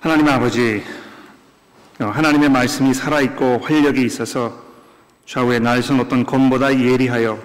하나님 0.00 0.28
아버지, 0.28 0.84
어, 2.00 2.04
하나님의 2.04 2.50
말씀이 2.50 2.94
살아있고 2.94 3.58
활력이 3.58 4.04
있어서 4.04 4.56
좌우의 5.26 5.58
날선 5.58 5.98
어떤 5.98 6.24
검보다 6.24 6.72
예리하여 6.72 7.36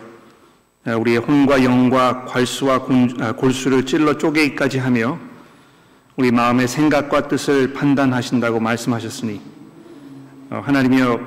어, 0.85 0.91
우리의 0.91 1.17
혼과 1.17 1.63
영과 1.63 2.25
괄수와 2.25 2.75
어, 2.75 3.33
골수를 3.37 3.87
찔러 3.87 4.19
쪼개기까지 4.19 4.77
하며 4.77 5.17
우리 6.15 6.29
마음의 6.29 6.67
생각과 6.67 7.27
뜻을 7.27 7.73
판단하신다고 7.73 8.59
말씀하셨으니 8.59 9.41
하나님이여 10.51 11.21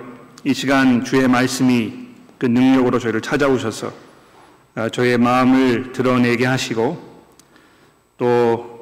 이 0.45 0.55
시간 0.55 1.03
주의 1.03 1.27
말씀이 1.27 2.07
그 2.39 2.47
능력으로 2.47 3.01
저희를 3.01 3.21
찾아오셔서 3.21 3.93
저의 4.93 5.19
마음을 5.19 5.91
드러내게 5.91 6.47
하시고 6.47 7.05
또 8.17 8.27
어, 8.27 8.76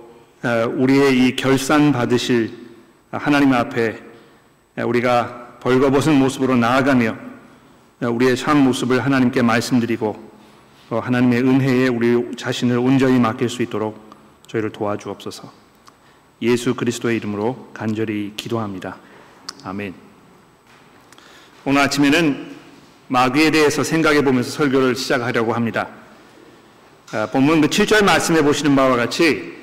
우리의 0.44 1.26
이 1.26 1.36
결산 1.36 1.90
받으실 1.90 2.52
하나님 3.10 3.54
앞에 3.54 3.98
우리가 4.76 5.58
벌거벗은 5.60 6.18
모습으로 6.18 6.56
나아가며 6.56 7.16
우리의 8.02 8.36
참 8.36 8.58
모습을 8.58 9.02
하나님께 9.02 9.40
말씀드리고 9.40 10.32
하나님의 10.90 11.40
은혜에 11.40 11.88
우리 11.88 12.36
자신을 12.36 12.76
온전히 12.76 13.18
맡길 13.18 13.48
수 13.48 13.62
있도록 13.62 14.12
저희를 14.46 14.70
도와주옵소서. 14.70 15.50
예수 16.42 16.74
그리스도의 16.74 17.16
이름으로 17.16 17.70
간절히 17.72 18.34
기도합니다. 18.36 18.98
아멘. 19.64 19.94
오늘 21.64 21.80
아침에는 21.80 22.54
마귀에 23.08 23.50
대해서 23.50 23.82
생각해 23.82 24.22
보면서 24.22 24.50
설교를 24.50 24.94
시작하려고 24.94 25.54
합니다. 25.54 25.88
아, 27.12 27.26
본문 27.32 27.62
그 27.62 27.68
7절 27.68 28.04
말씀해 28.04 28.42
보시는 28.42 28.76
바와 28.76 28.96
같이 28.96 29.54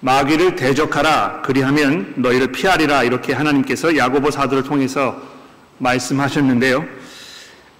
마귀를 0.00 0.56
대적하라 0.56 1.42
그리하면 1.42 2.14
너희를 2.16 2.52
피하리라 2.52 3.04
이렇게 3.04 3.32
하나님께서 3.34 3.96
야고보 3.96 4.30
사도를 4.30 4.62
통해서 4.62 5.20
말씀하셨는데요. 5.78 6.84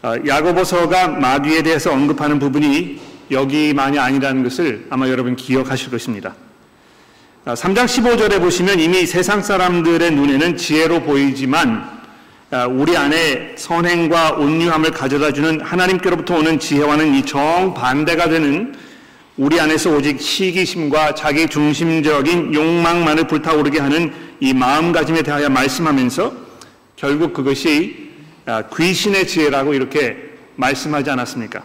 어, 0.02 0.14
야고보서가 0.26 1.08
마귀에 1.08 1.62
대해서 1.62 1.92
언급하는 1.92 2.38
부분이 2.38 3.00
여기만이 3.30 3.98
아니라는 3.98 4.42
것을 4.42 4.86
아마 4.90 5.08
여러분 5.08 5.36
기억하실 5.36 5.90
것입니다. 5.90 6.34
3장 7.46 7.78
어, 7.80 7.84
15절에 7.84 8.40
보시면 8.40 8.80
이미 8.80 9.06
세상 9.06 9.42
사람들의 9.42 10.10
눈에는 10.10 10.56
지혜로 10.56 11.02
보이지만 11.02 12.00
어, 12.50 12.66
우리 12.68 12.96
안에 12.96 13.54
선행과 13.56 14.32
온유함을 14.32 14.90
가져다 14.90 15.32
주는 15.32 15.60
하나님께로부터 15.60 16.36
오는 16.36 16.58
지혜와는 16.58 17.14
이 17.14 17.24
정반대가 17.24 18.28
되는 18.28 18.74
우리 19.36 19.60
안에서 19.60 19.90
오직 19.90 20.20
시기심과 20.20 21.14
자기 21.14 21.46
중심적인 21.48 22.52
욕망만을 22.52 23.26
불타오르게 23.26 23.78
하는 23.80 24.12
이 24.40 24.52
마음가짐에 24.52 25.22
대하여 25.22 25.48
말씀하면서 25.48 26.32
결국 26.96 27.32
그것이 27.32 28.10
아, 28.46 28.62
귀신의 28.62 29.26
지혜라고 29.26 29.74
이렇게 29.74 30.16
말씀하지 30.56 31.10
않았습니까? 31.10 31.62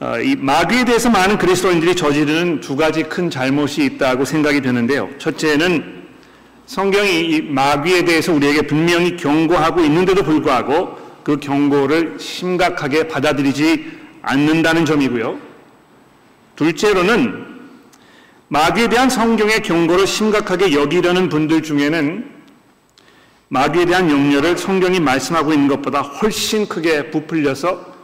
아, 0.00 0.18
이 0.18 0.36
마귀에 0.36 0.84
대해서 0.84 1.08
많은 1.08 1.38
그리스도인들이 1.38 1.94
저지르는 1.96 2.60
두 2.60 2.76
가지 2.76 3.04
큰 3.04 3.30
잘못이 3.30 3.84
있다고 3.84 4.24
생각이 4.24 4.60
되는데요. 4.60 5.08
첫째는 5.18 6.04
성경이 6.66 7.20
이 7.30 7.42
마귀에 7.42 8.04
대해서 8.04 8.32
우리에게 8.32 8.62
분명히 8.62 9.16
경고하고 9.16 9.82
있는데도 9.84 10.22
불구하고 10.22 10.98
그 11.22 11.38
경고를 11.38 12.16
심각하게 12.18 13.08
받아들이지 13.08 13.92
않는다는 14.22 14.84
점이고요. 14.84 15.53
둘째로는 16.56 17.44
마귀에 18.48 18.88
대한 18.88 19.10
성경의 19.10 19.62
경고를 19.62 20.06
심각하게 20.06 20.72
여기려는 20.72 21.28
분들 21.28 21.62
중에는 21.62 22.32
마귀에 23.48 23.86
대한 23.86 24.10
염려를 24.10 24.56
성경이 24.56 25.00
말씀하고 25.00 25.52
있는 25.52 25.68
것보다 25.68 26.00
훨씬 26.00 26.68
크게 26.68 27.10
부풀려서 27.10 27.94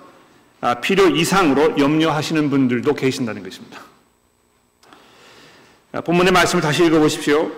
아, 0.61 0.75
필요 0.75 1.09
이상으로 1.09 1.79
염려하시는 1.79 2.51
분들도 2.51 2.95
계신다는 2.95 3.43
것입니다. 3.43 3.81
아, 5.93 6.01
본문의 6.03 6.33
말씀을 6.33 6.63
다시 6.63 6.85
읽어보십시오. 6.85 7.51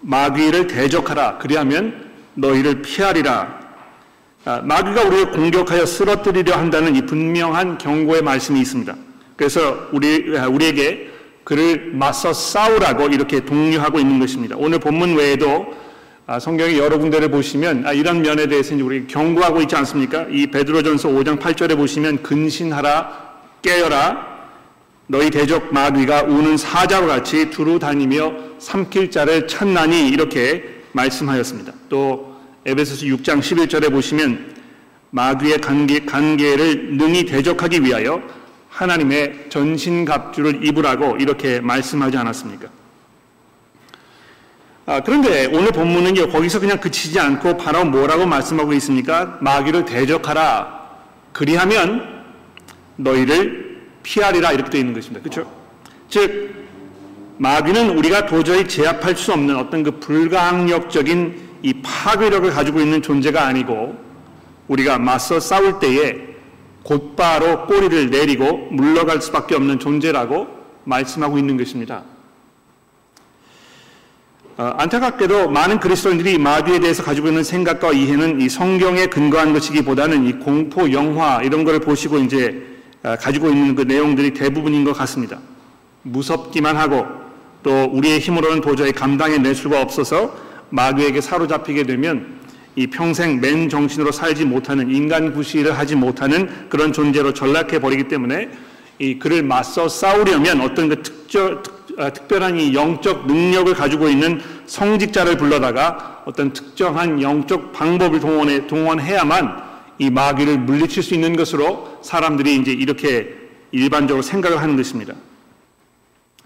마귀를 0.00 0.66
대적하라. 0.66 1.38
그리하면 1.38 2.10
너희를 2.34 2.82
피하리라. 2.82 3.60
아, 4.44 4.60
마귀가 4.62 5.04
우리를 5.04 5.30
공격하여 5.32 5.86
쓰러뜨리려 5.86 6.56
한다는 6.56 6.96
이 6.96 7.06
분명한 7.06 7.78
경고의 7.78 8.22
말씀이 8.22 8.60
있습니다. 8.60 8.94
그래서 9.40 9.88
우리, 9.90 10.36
우리에게 10.36 11.08
그를 11.44 11.92
맞서 11.94 12.34
싸우라고 12.34 13.06
이렇게 13.06 13.40
독려하고 13.40 13.98
있는 13.98 14.18
것입니다. 14.18 14.54
오늘 14.58 14.78
본문 14.78 15.16
외에도 15.16 15.74
아, 16.26 16.38
성경의 16.38 16.78
여러 16.78 16.98
군데를 16.98 17.30
보시면 17.30 17.86
아, 17.86 17.94
이런 17.94 18.20
면에 18.20 18.48
대해서 18.48 18.74
우리 18.74 19.06
경고하고 19.06 19.62
있지 19.62 19.74
않습니까? 19.76 20.26
이 20.30 20.48
베드로전서 20.48 21.08
5장 21.08 21.40
8절에 21.40 21.74
보시면 21.74 22.22
근신하라 22.22 23.30
깨어라 23.62 24.26
너희 25.06 25.30
대적 25.30 25.72
마귀가 25.72 26.24
우는 26.24 26.58
사자와 26.58 27.06
같이 27.06 27.48
두루 27.48 27.78
다니며 27.78 28.34
삼킬 28.58 29.10
자를 29.10 29.48
찾나니 29.48 30.10
이렇게 30.10 30.82
말씀하였습니다. 30.92 31.72
또 31.88 32.36
에베소서 32.66 33.06
6장 33.06 33.40
11절에 33.40 33.90
보시면 33.90 34.54
마귀의 35.12 35.62
관계, 35.62 36.00
관계를 36.00 36.98
능히 36.98 37.24
대적하기 37.24 37.82
위하여 37.84 38.22
하나님의 38.80 39.50
전신갑주를 39.50 40.66
입으라고 40.66 41.18
이렇게 41.18 41.60
말씀하지 41.60 42.16
않았습니까? 42.16 42.68
아, 44.86 45.00
그런데 45.00 45.46
오늘 45.52 45.70
본문은 45.70 46.14
거기서 46.30 46.60
그냥 46.60 46.80
그치지 46.80 47.20
않고 47.20 47.58
바로 47.58 47.84
뭐라고 47.84 48.24
말씀하고 48.24 48.72
있습니까? 48.74 49.38
마귀를 49.42 49.84
대적하라. 49.84 50.80
그리하면 51.32 52.24
너희를 52.96 53.82
피하리라 54.02 54.52
이렇게 54.52 54.70
되어 54.70 54.80
있는 54.80 54.94
것입니다. 54.94 55.22
그렇죠? 55.22 55.50
즉 56.08 56.54
마귀는 57.36 57.98
우리가 57.98 58.24
도저히 58.24 58.66
제압할 58.66 59.14
수 59.14 59.32
없는 59.34 59.56
어떤 59.56 59.82
그 59.82 60.00
불가항력적인 60.00 61.50
이 61.62 61.74
파괴력을 61.82 62.50
가지고 62.50 62.80
있는 62.80 63.02
존재가 63.02 63.46
아니고 63.46 63.94
우리가 64.68 64.98
맞서 64.98 65.38
싸울 65.38 65.78
때에 65.78 66.29
곧바로 66.82 67.66
꼬리를 67.66 68.10
내리고 68.10 68.68
물러갈 68.70 69.20
수밖에 69.20 69.54
없는 69.54 69.78
존재라고 69.78 70.48
말씀하고 70.84 71.38
있는 71.38 71.56
것입니다. 71.56 72.02
어, 74.56 74.74
안타깝게도 74.76 75.48
많은 75.48 75.80
그리스도인들이 75.80 76.36
마귀에 76.38 76.80
대해서 76.80 77.02
가지고 77.02 77.28
있는 77.28 77.42
생각과 77.42 77.92
이해는 77.92 78.40
이 78.40 78.48
성경에 78.48 79.06
근거한 79.06 79.52
것이기보다는 79.52 80.26
이 80.26 80.32
공포 80.34 80.92
영화 80.92 81.40
이런 81.42 81.64
걸 81.64 81.80
보시고 81.80 82.18
이제 82.18 82.62
어, 83.02 83.16
가지고 83.16 83.48
있는 83.48 83.74
그 83.74 83.82
내용들이 83.82 84.34
대부분인 84.34 84.84
것 84.84 84.92
같습니다. 84.92 85.38
무섭기만 86.02 86.76
하고 86.76 87.06
또 87.62 87.84
우리의 87.84 88.20
힘으로는 88.20 88.60
도저히 88.60 88.92
감당해 88.92 89.38
낼 89.38 89.54
수가 89.54 89.80
없어서 89.80 90.36
마귀에게 90.70 91.20
사로잡히게 91.20 91.84
되면 91.84 92.39
이 92.80 92.86
평생 92.86 93.42
맨 93.42 93.68
정신으로 93.68 94.10
살지 94.10 94.46
못하는 94.46 94.90
인간 94.90 95.34
구실을 95.34 95.78
하지 95.78 95.94
못하는 95.94 96.48
그런 96.70 96.94
존재로 96.94 97.34
전락해 97.34 97.78
버리기 97.78 98.04
때문에 98.08 98.48
이 98.98 99.18
그를 99.18 99.42
맞서 99.42 99.86
싸우려면 99.86 100.62
어떤 100.62 100.88
그 100.88 101.02
특저, 101.02 101.60
특, 101.62 102.00
아, 102.00 102.08
특별한 102.08 102.58
이 102.58 102.72
영적 102.72 103.26
능력을 103.26 103.74
가지고 103.74 104.08
있는 104.08 104.40
성직자를 104.64 105.36
불러다가 105.36 106.22
어떤 106.24 106.54
특정한 106.54 107.20
영적 107.20 107.70
방법을 107.74 108.18
동원해, 108.18 108.66
동원해야만 108.66 109.62
이 109.98 110.08
마귀를 110.08 110.60
물리칠 110.60 111.02
수 111.02 111.12
있는 111.12 111.36
것으로 111.36 111.98
사람들이 112.00 112.56
이제 112.56 112.72
이렇게 112.72 113.36
일반적으로 113.72 114.22
생각을 114.22 114.58
하는 114.58 114.76
것입니다. 114.76 115.12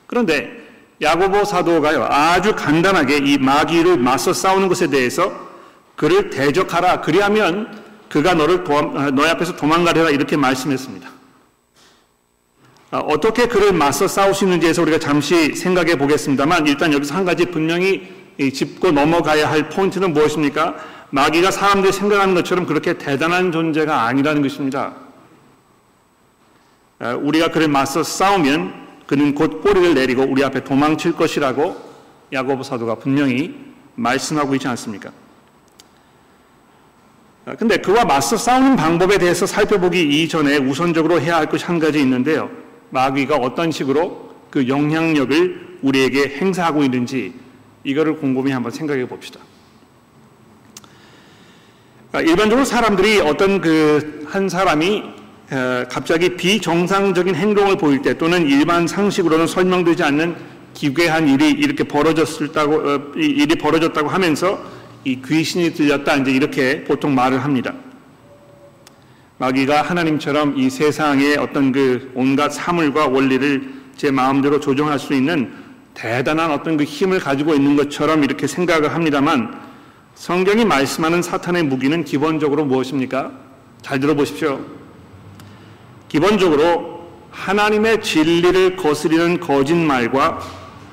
그런데 0.08 0.50
야고보 1.00 1.44
사도가요 1.44 2.08
아주 2.10 2.56
간단하게 2.56 3.18
이 3.18 3.38
마귀를 3.38 3.98
맞서 3.98 4.32
싸우는 4.32 4.66
것에 4.66 4.88
대해서 4.88 5.43
그를 5.96 6.30
대적하라. 6.30 7.00
그리하면 7.00 7.82
그가 8.08 8.34
너를 8.34 8.64
도망, 8.64 8.96
아, 8.96 9.10
너희 9.10 9.28
앞에서 9.30 9.56
도망가리라 9.56 10.10
이렇게 10.10 10.36
말씀했습니다. 10.36 11.08
아, 12.90 12.98
어떻게 12.98 13.46
그를 13.48 13.72
맞서 13.72 14.06
싸우시는지에서 14.06 14.82
우리가 14.82 14.98
잠시 14.98 15.54
생각해 15.54 15.96
보겠습니다만 15.96 16.66
일단 16.66 16.92
여기서 16.92 17.14
한 17.14 17.24
가지 17.24 17.46
분명히 17.46 18.12
짚고 18.38 18.90
넘어가야 18.92 19.50
할 19.50 19.68
포인트는 19.68 20.12
무엇입니까? 20.12 20.76
마귀가 21.10 21.50
사람들이 21.50 21.92
생각하는 21.92 22.34
것처럼 22.34 22.66
그렇게 22.66 22.98
대단한 22.98 23.52
존재가 23.52 24.02
아니라는 24.02 24.42
것입니다. 24.42 24.94
아, 26.98 27.14
우리가 27.14 27.48
그를 27.48 27.68
맞서 27.68 28.02
싸우면 28.02 28.84
그는 29.06 29.34
곧 29.34 29.62
꼬리를 29.62 29.94
내리고 29.94 30.22
우리 30.22 30.42
앞에 30.44 30.64
도망칠 30.64 31.12
것이라고 31.12 31.76
야고보 32.32 32.62
사도가 32.62 32.96
분명히 32.96 33.54
말씀하고 33.96 34.54
있지 34.54 34.66
않습니까? 34.68 35.10
아, 37.46 37.54
근데 37.54 37.76
그와 37.76 38.04
맞서 38.04 38.36
싸우는 38.36 38.76
방법에 38.76 39.18
대해서 39.18 39.46
살펴보기 39.46 40.22
이전에 40.22 40.56
우선적으로 40.56 41.20
해야 41.20 41.36
할 41.36 41.46
것이 41.46 41.64
한 41.64 41.78
가지 41.78 42.00
있는데요. 42.00 42.50
마귀가 42.90 43.36
어떤 43.36 43.70
식으로 43.70 44.34
그 44.50 44.68
영향력을 44.68 45.78
우리에게 45.82 46.36
행사하고 46.38 46.84
있는지 46.84 47.34
이거를 47.82 48.16
곰곰이 48.16 48.50
한번 48.50 48.72
생각해 48.72 49.06
봅시다. 49.06 49.40
아, 52.12 52.20
일반적으로 52.20 52.64
사람들이 52.64 53.20
어떤 53.20 53.60
그 53.60 54.14
한 54.34 54.48
사람이 54.48 55.04
갑자기 55.88 56.30
비정상적인 56.30 57.36
행동을 57.36 57.76
보일 57.76 58.02
때 58.02 58.18
또는 58.18 58.48
일반 58.48 58.88
상식으로는 58.88 59.46
설명되지 59.46 60.02
않는 60.02 60.34
기괴한 60.74 61.28
일이 61.28 61.50
이렇게 61.50 61.84
벌어졌다고 61.84 62.74
어, 62.74 63.12
일이 63.14 63.54
벌어졌다고 63.54 64.08
하면서 64.08 64.60
이 65.04 65.20
귀신이 65.20 65.74
들렸다 65.74 66.16
이제 66.16 66.30
이렇게 66.30 66.84
보통 66.84 67.14
말을 67.14 67.44
합니다. 67.44 67.74
마귀가 69.38 69.82
하나님처럼 69.82 70.56
이 70.56 70.70
세상의 70.70 71.36
어떤 71.36 71.72
그 71.72 72.10
온갖 72.14 72.50
사물과 72.50 73.08
원리를 73.08 73.74
제 73.96 74.10
마음대로 74.10 74.60
조정할 74.60 74.98
수 74.98 75.12
있는 75.12 75.52
대단한 75.92 76.50
어떤 76.50 76.76
그 76.76 76.84
힘을 76.84 77.20
가지고 77.20 77.54
있는 77.54 77.76
것처럼 77.76 78.24
이렇게 78.24 78.46
생각을 78.46 78.94
합니다만 78.94 79.60
성경이 80.14 80.64
말씀하는 80.64 81.22
사탄의 81.22 81.64
무기는 81.64 82.04
기본적으로 82.04 82.64
무엇입니까? 82.64 83.32
잘 83.82 84.00
들어보십시오. 84.00 84.60
기본적으로 86.08 87.10
하나님의 87.30 88.00
진리를 88.00 88.76
거스리는 88.76 89.40
거짓말과 89.40 90.40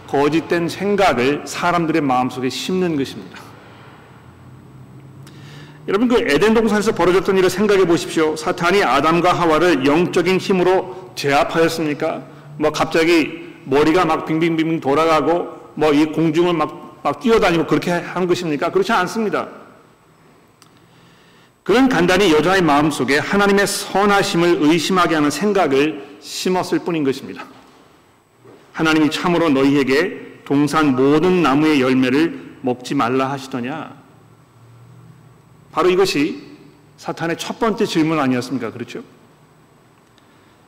거짓된 0.07 0.68
생각을 0.68 1.44
사람들의 1.46 2.02
마음속에 2.02 2.50
심는 2.50 2.98
것입니다. 2.98 3.50
여러분 5.88 6.07
그 6.07 6.18
에덴 6.19 6.54
동산에서 6.54 6.94
벌어졌던 6.94 7.38
일을 7.38 7.50
생각해 7.50 7.86
보십시오. 7.86 8.36
사탄이 8.36 8.83
아담과 8.83 9.33
하와를 9.33 9.86
영적인 9.86 10.38
힘으로 10.38 11.12
제압하였습니까? 11.16 12.24
뭐 12.57 12.72
갑자기 12.72 13.50
머리가 13.66 14.06
막 14.06 14.25
빙빙빙 14.25 14.80
돌아가고 14.80 15.60
뭐 15.75 15.94
이 15.94 16.06
공중을 16.06 16.54
막, 16.54 17.00
막 17.04 17.19
뛰어다니고 17.19 17.66
그렇게 17.66 17.92
한 17.92 18.28
것입니까? 18.28 18.72
그렇지 18.72 18.92
않습니다. 18.92 19.48
그는 21.63 21.89
간단히 21.89 22.31
여자의 22.33 22.62
마음속에 22.62 23.18
하나님의 23.18 23.68
선하심을 23.68 24.57
의심하게 24.62 25.16
하는 25.16 25.30
생각을 25.30 26.18
심었을 26.19 26.80
뿐인 26.80 27.04
것입니다. 27.04 27.45
하나님이 28.74 29.10
참으로 29.12 29.50
너희에게 29.50 30.39
동산 30.45 30.95
모든 30.95 31.42
나무의 31.42 31.81
열매를 31.81 32.57
먹지 32.62 32.95
말라 32.95 33.31
하시더냐? 33.31 34.00
바로 35.71 35.89
이것이 35.89 36.41
사탄의 36.97 37.38
첫 37.38 37.59
번째 37.59 37.85
질문 37.85 38.19
아니었습니까? 38.19 38.71
그렇죠? 38.71 39.03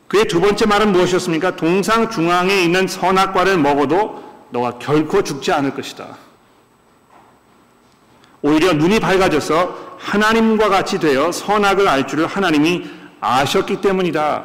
그의 0.08 0.26
두 0.26 0.40
번째 0.40 0.66
말은 0.66 0.92
무엇이었습니까? 0.92 1.56
동상 1.56 2.10
중앙에 2.10 2.62
있는 2.62 2.86
선악과를 2.86 3.58
먹어도 3.58 4.22
너가 4.50 4.78
결코 4.78 5.22
죽지 5.22 5.52
않을 5.52 5.74
것이다. 5.74 6.16
오히려 8.42 8.74
눈이 8.74 9.00
밝아져서 9.00 9.96
하나님과 9.98 10.68
같이 10.68 10.98
되어 10.98 11.32
선악을 11.32 11.88
알 11.88 12.06
줄을 12.06 12.26
하나님이 12.26 12.84
아셨기 13.20 13.80
때문이다. 13.80 14.44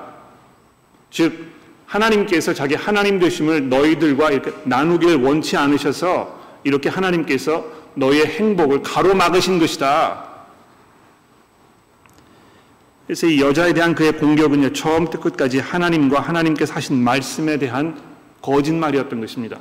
즉, 1.12 1.50
하나님께서 1.86 2.54
자기 2.54 2.76
하나님 2.76 3.20
되심을 3.20 3.68
너희들과 3.68 4.32
이렇게 4.32 4.54
나누기를 4.64 5.22
원치 5.24 5.58
않으셔서 5.58 6.40
이렇게 6.64 6.88
하나님께서 6.88 7.66
너희의 7.96 8.28
행복을 8.28 8.84
가로막으신 8.84 9.60
것이다. 9.60 10.29
그래서 13.10 13.26
이 13.26 13.42
여자에 13.42 13.74
대한 13.74 13.96
그의 13.96 14.12
공격은요, 14.12 14.72
처음부터 14.72 15.20
끝까지 15.20 15.58
하나님과 15.58 16.20
하나님께서 16.20 16.76
하신 16.76 17.04
말씀에 17.04 17.58
대한 17.58 18.00
거짓말이었던 18.44 19.20
것입니다. 19.20 19.58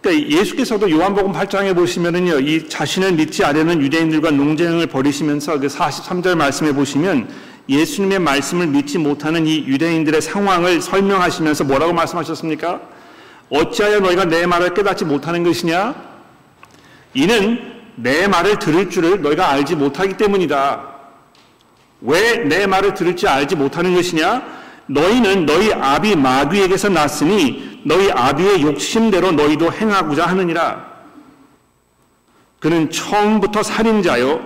그러니까 0.00 0.30
예수께서도 0.30 0.88
요한복음 0.92 1.32
8장에 1.32 1.74
보시면은요, 1.74 2.38
이 2.38 2.68
자신을 2.68 3.14
믿지 3.14 3.44
않는 3.44 3.80
유대인들과 3.82 4.30
농쟁을 4.30 4.86
벌이시면서 4.86 5.58
그 5.58 5.66
43절 5.66 6.36
말씀에 6.36 6.72
보시면 6.72 7.28
예수님의 7.68 8.20
말씀을 8.20 8.68
믿지 8.68 8.98
못하는 8.98 9.44
이 9.44 9.66
유대인들의 9.66 10.22
상황을 10.22 10.80
설명하시면서 10.80 11.64
뭐라고 11.64 11.92
말씀하셨습니까? 11.94 12.80
어찌하여 13.50 13.98
너희가 13.98 14.26
내 14.26 14.46
말을 14.46 14.72
깨닫지 14.74 15.04
못하는 15.04 15.42
것이냐? 15.42 15.96
이는 17.14 17.72
내 17.96 18.28
말을 18.28 18.60
들을 18.60 18.88
줄을 18.88 19.20
너희가 19.20 19.50
알지 19.50 19.74
못하기 19.74 20.16
때문이다. 20.16 20.91
왜 22.04 22.44
내 22.44 22.66
말을 22.66 22.94
들을지 22.94 23.28
알지 23.28 23.56
못하는 23.56 23.94
것이냐? 23.94 24.42
너희는 24.86 25.46
너희 25.46 25.72
아비 25.72 26.16
마귀에게서 26.16 26.88
났으니 26.88 27.80
너희 27.84 28.10
아비의 28.10 28.62
욕심대로 28.62 29.32
너희도 29.32 29.72
행하고자 29.72 30.26
하느니라. 30.26 30.92
그는 32.60 32.90
처음부터 32.90 33.62
살인자요 33.62 34.40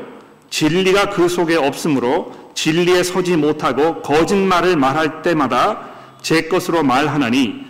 진리가 0.50 1.10
그 1.10 1.28
속에 1.28 1.56
없으므로 1.56 2.32
진리에 2.54 3.02
서지 3.02 3.36
못하고 3.36 4.00
거짓말을 4.02 4.76
말할 4.76 5.22
때마다 5.22 5.80
제 6.22 6.42
것으로 6.48 6.82
말하나니 6.82 7.64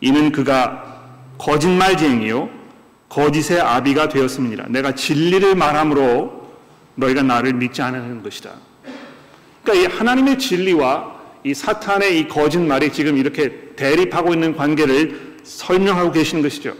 이는 0.00 0.32
그가 0.32 0.84
거짓말쟁이요 1.38 2.48
거짓의 3.08 3.60
아비가 3.60 4.08
되었습니다. 4.08 4.66
내가 4.68 4.94
진리를 4.94 5.54
말함으로 5.54 6.48
너희가 6.94 7.22
나를 7.22 7.54
믿지 7.54 7.82
않는 7.82 8.22
것이다. 8.22 8.50
그러니까 9.62 9.74
이 9.74 9.98
하나님의 9.98 10.38
진리와 10.38 11.20
이 11.44 11.54
사탄의 11.54 12.18
이 12.18 12.28
거짓말이 12.28 12.92
지금 12.92 13.16
이렇게 13.16 13.72
대립하고 13.76 14.34
있는 14.34 14.56
관계를 14.56 15.38
설명하고 15.42 16.12
계시는 16.12 16.42
것이죠. 16.42 16.74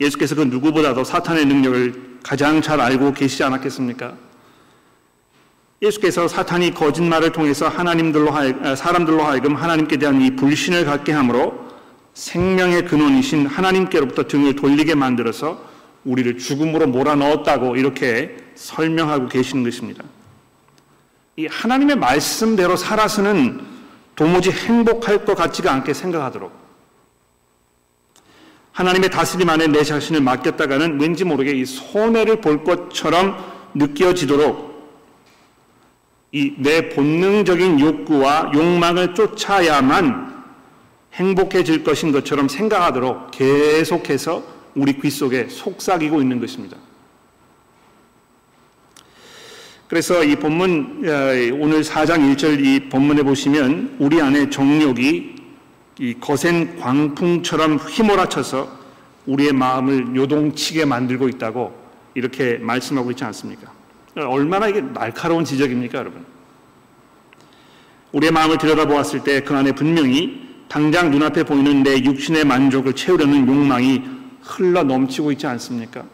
예수께서 0.00 0.34
그 0.34 0.42
누구보다도 0.42 1.04
사탄의 1.04 1.46
능력을 1.46 2.18
가장 2.22 2.62
잘 2.62 2.80
알고 2.80 3.12
계시지 3.12 3.42
않았겠습니까? 3.44 4.14
예수께서 5.80 6.26
사탄이 6.26 6.74
거짓말을 6.74 7.30
통해서 7.30 7.68
하나님들로 7.68 8.30
하여, 8.32 8.52
아, 8.62 8.74
사람들로 8.74 9.22
하여금 9.22 9.54
하나님께 9.54 9.96
대한 9.96 10.20
이 10.20 10.34
불신을 10.34 10.84
갖게 10.84 11.12
함으로 11.12 11.68
생명의 12.14 12.84
근원이신 12.84 13.46
하나님께로부터 13.46 14.24
등을 14.26 14.56
돌리게 14.56 14.96
만들어서 14.96 15.64
우리를 16.04 16.38
죽음으로 16.38 16.88
몰아넣었다고 16.88 17.76
이렇게 17.76 18.36
설명하고 18.56 19.28
계시는 19.28 19.62
것입니다. 19.62 20.02
이 21.38 21.46
하나님의 21.46 21.94
말씀대로 21.94 22.74
살아서는 22.74 23.64
도무지 24.16 24.50
행복할 24.50 25.24
것 25.24 25.36
같지가 25.36 25.72
않게 25.72 25.94
생각하도록 25.94 26.50
하나님의 28.72 29.08
다스림 29.10 29.48
안에 29.48 29.68
내 29.68 29.84
자신을 29.84 30.20
맡겼다가는 30.20 31.00
왠지 31.00 31.22
모르게 31.22 31.52
이 31.52 31.64
손해를 31.64 32.40
볼 32.40 32.64
것처럼 32.64 33.38
느껴지도록 33.74 34.68
이 36.32 36.56
내 36.58 36.88
본능적인 36.88 37.78
욕구와 37.78 38.50
욕망을 38.52 39.14
쫓아야만 39.14 40.44
행복해질 41.14 41.84
것인 41.84 42.10
것처럼 42.10 42.48
생각하도록 42.48 43.30
계속해서 43.30 44.42
우리 44.74 45.00
귀 45.00 45.08
속에 45.08 45.48
속삭이고 45.48 46.20
있는 46.20 46.40
것입니다. 46.40 46.76
그래서 49.88 50.22
이 50.22 50.36
본문 50.36 50.98
오늘 51.60 51.80
4장 51.82 52.34
1절 52.36 52.62
이 52.64 52.88
본문에 52.90 53.22
보시면 53.22 53.96
우리 53.98 54.20
안에 54.20 54.50
정욕이 54.50 55.36
이 56.00 56.14
거센 56.20 56.78
광풍처럼 56.78 57.76
휘몰아쳐서 57.76 58.68
우리의 59.26 59.52
마음을 59.52 60.14
요동치게 60.14 60.84
만들고 60.84 61.28
있다고 61.28 61.74
이렇게 62.14 62.58
말씀하고 62.58 63.10
있지 63.12 63.24
않습니까? 63.24 63.72
얼마나 64.14 64.68
이게 64.68 64.80
날카로운 64.80 65.44
지적입니까, 65.44 65.98
여러분? 65.98 66.24
우리의 68.12 68.32
마음을 68.32 68.58
들여다보았을 68.58 69.22
때 69.22 69.40
그 69.40 69.54
안에 69.54 69.72
분명히 69.72 70.48
당장 70.68 71.10
눈앞에 71.10 71.44
보이는 71.44 71.82
내 71.82 72.02
육신의 72.02 72.44
만족을 72.44 72.92
채우려는 72.94 73.46
욕망이 73.46 74.02
흘러 74.42 74.82
넘치고 74.82 75.32
있지 75.32 75.46
않습니까? 75.46 76.04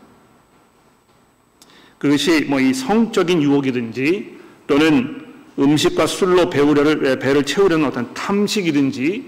그것이 2.04 2.44
뭐 2.48 2.60
이 2.60 2.74
성적인 2.74 3.40
유혹이든지 3.42 4.36
또는 4.66 5.24
음식과 5.58 6.06
술로 6.06 6.50
배우려를, 6.50 7.18
배를 7.18 7.44
채우려는 7.44 7.86
어떤 7.86 8.12
탐식이든지 8.12 9.24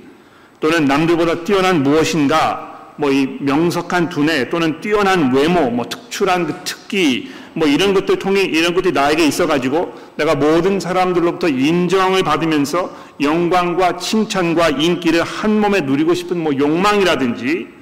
또는 0.61 0.85
남들보다 0.85 1.45
뛰어난 1.45 1.83
무엇인가 1.83 2.93
뭐 2.97 3.11
이 3.11 3.39
명석한 3.41 4.11
두뇌 4.11 4.51
또는 4.51 4.79
뛰어난 4.83 5.35
외모 5.35 5.71
뭐 5.71 5.87
특출한 5.87 6.47
그 6.47 6.55
특기 6.65 7.31
뭐 7.55 7.67
이런 7.67 7.95
것들 7.95 8.19
통해 8.19 8.43
이런 8.43 8.75
것들이 8.75 8.93
나에게 8.93 9.27
있어가지고 9.27 9.95
내가 10.17 10.35
모든 10.35 10.79
사람들로부터 10.79 11.49
인정을 11.49 12.25
받으면서 12.25 12.95
영광과 13.23 13.97
칭찬과 13.97 14.69
인기를 14.69 15.23
한 15.23 15.61
몸에 15.63 15.81
누리고 15.81 16.13
싶은 16.13 16.43
뭐 16.43 16.55
욕망이라든지 16.55 17.76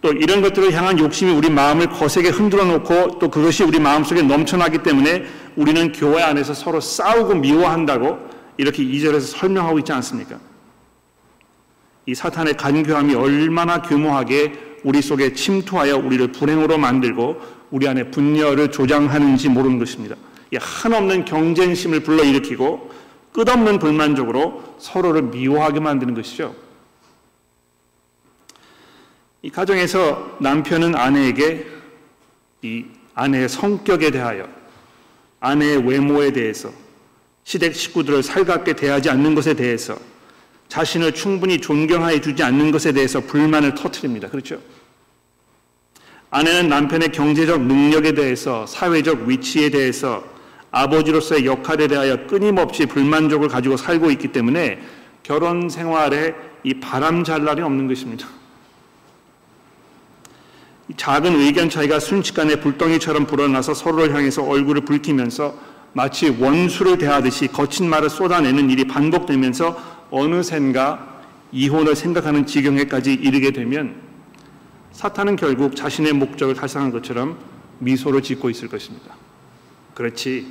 또 0.00 0.12
이런 0.12 0.42
것들을 0.42 0.72
향한 0.72 0.98
욕심이 0.98 1.32
우리 1.32 1.50
마음을 1.50 1.88
거세게 1.88 2.28
흔들어 2.28 2.64
놓고 2.64 3.18
또 3.18 3.30
그것이 3.30 3.64
우리 3.64 3.80
마음속에 3.80 4.22
넘쳐나기 4.22 4.78
때문에 4.82 5.24
우리는 5.56 5.92
교회 5.92 6.22
안에서 6.22 6.54
서로 6.54 6.80
싸우고 6.80 7.34
미워한다고 7.36 8.18
이렇게 8.58 8.82
이절에서 8.82 9.38
설명하고 9.38 9.78
있지 9.80 9.92
않습니까? 9.92 10.38
이 12.06 12.14
사탄의 12.14 12.56
간교함이 12.56 13.14
얼마나 13.14 13.82
규모하게 13.82 14.52
우리 14.84 15.02
속에 15.02 15.32
침투하여 15.32 15.96
우리를 15.96 16.30
불행으로 16.32 16.78
만들고 16.78 17.40
우리 17.70 17.88
안에 17.88 18.10
분열을 18.10 18.70
조장하는지 18.70 19.48
모르는 19.48 19.78
것입니다. 19.78 20.14
이 20.52 20.56
한없는 20.56 21.24
경쟁심을 21.24 22.00
불러일으키고 22.00 22.90
끝없는 23.32 23.78
불만족으로 23.78 24.62
서로를 24.78 25.22
미워하게 25.22 25.80
만드는 25.80 26.14
것이죠. 26.14 26.54
이 29.42 29.50
가정에서 29.50 30.36
남편은 30.40 30.94
아내에게 30.94 31.66
이 32.62 32.84
아내의 33.14 33.48
성격에 33.48 34.10
대하여 34.10 34.48
아내의 35.40 35.86
외모에 35.86 36.32
대해서 36.32 36.72
시댁 37.44 37.74
식구들을 37.74 38.22
살갑게 38.22 38.74
대하지 38.74 39.10
않는 39.10 39.34
것에 39.34 39.54
대해서 39.54 39.96
자신을 40.68 41.12
충분히 41.12 41.60
존경하여 41.60 42.20
주지 42.20 42.42
않는 42.42 42.72
것에 42.72 42.92
대해서 42.92 43.20
불만을 43.20 43.74
터뜨립니다. 43.74 44.28
그렇죠? 44.28 44.60
아내는 46.30 46.68
남편의 46.68 47.12
경제적 47.12 47.62
능력에 47.62 48.12
대해서 48.12 48.66
사회적 48.66 49.26
위치에 49.26 49.70
대해서 49.70 50.22
아버지로서의 50.70 51.46
역할에 51.46 51.88
대하여 51.88 52.26
끊임없이 52.26 52.84
불만족을 52.84 53.48
가지고 53.48 53.78
살고 53.78 54.10
있기 54.10 54.28
때문에 54.28 54.78
결혼 55.22 55.70
생활에 55.70 56.34
이 56.64 56.74
바람 56.74 57.24
잘 57.24 57.44
날이 57.44 57.62
없는 57.62 57.88
것입니다. 57.88 58.28
작은 60.96 61.40
의견 61.40 61.68
차이가 61.68 62.00
순식간에 62.00 62.60
불덩이처럼 62.60 63.26
불어나서 63.26 63.74
서로를 63.74 64.14
향해서 64.14 64.42
얼굴을 64.42 64.84
붉히면서 64.84 65.54
마치 65.92 66.28
원수를 66.28 66.98
대하듯이 66.98 67.48
거친 67.48 67.88
말을 67.88 68.08
쏟아내는 68.08 68.70
일이 68.70 68.86
반복되면서 68.86 70.06
어느샌가 70.10 71.22
이혼을 71.52 71.96
생각하는 71.96 72.46
지경에까지 72.46 73.12
이르게 73.14 73.50
되면 73.50 73.96
사탄은 74.92 75.36
결국 75.36 75.76
자신의 75.76 76.12
목적을 76.14 76.54
달성한 76.54 76.90
것처럼 76.90 77.38
미소를 77.78 78.22
짓고 78.22 78.50
있을 78.50 78.68
것입니다. 78.68 79.14
그렇지. 79.94 80.46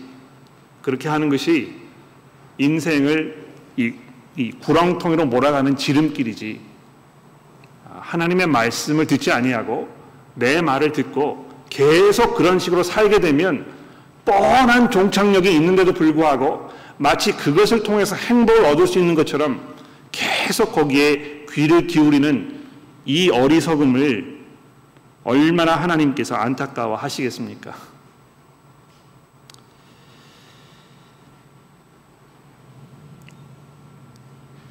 그렇게 0.82 1.10
하는 1.10 1.30
것이 1.30 1.74
인생을 2.58 3.46
이, 3.76 3.94
이 4.38 4.52
구렁텅이로 4.52 5.26
몰아가는 5.26 5.76
지름길이지. 5.76 6.62
하나님의 8.00 8.48
말씀을 8.48 9.06
듣지 9.06 9.32
아니하고 9.32 9.97
내 10.38 10.62
말을 10.62 10.92
듣고 10.92 11.48
계속 11.70 12.36
그런 12.36 12.60
식으로 12.60 12.84
살게 12.84 13.20
되면 13.20 13.66
뻔한 14.24 14.92
종착역이 14.92 15.52
있는데도 15.56 15.94
불구하고 15.94 16.70
마치 16.98 17.32
그것을 17.32 17.84
통해서 17.84 18.16
행복을 18.16 18.66
얻을 18.66 18.88
수 18.88 19.00
있는 19.00 19.16
것처럼 19.16 19.76
계속 20.12 20.74
거기에 20.74 21.46
귀를 21.52 21.88
기울이는 21.88 22.58
이 23.06 23.30
어리석음을 23.30 24.38
얼마나 25.24 25.76
하나님께서 25.76 26.36
안타까워 26.36 26.96
하시겠습니까? 26.96 27.74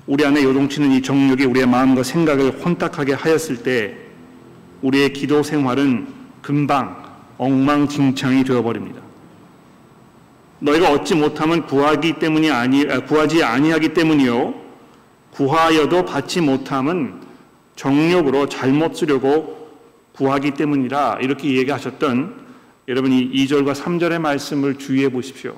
우리 0.06 0.24
안에 0.24 0.42
요동치는 0.42 0.92
이 0.92 1.02
정욕이 1.02 1.44
우리의 1.44 1.66
마음과 1.66 2.04
생각을 2.04 2.64
혼탁하게 2.64 3.14
하였을 3.14 3.62
때 3.64 4.05
우리의 4.82 5.12
기도 5.12 5.42
생활은 5.42 6.06
금방 6.42 7.04
엉망진창이 7.38 8.44
되어버립니다. 8.44 9.00
너희가 10.58 10.90
얻지 10.92 11.14
못하면 11.14 11.66
구하기 11.66 12.14
때문이 12.14 12.50
아니 12.50 12.86
아, 12.90 13.00
구하지 13.00 13.42
아니하기 13.42 13.92
때문이요 13.94 14.54
구하여도 15.32 16.04
받지 16.06 16.40
못함은 16.40 17.20
정욕으로 17.76 18.48
잘못 18.48 18.96
쓰려고 18.96 19.70
구하기 20.14 20.52
때문이라 20.52 21.18
이렇게 21.20 21.54
얘기하셨던 21.56 22.46
여러분이 22.88 23.32
2절과 23.32 23.74
3절의 23.74 24.18
말씀을 24.18 24.78
주의해 24.78 25.10
보십시오. 25.10 25.56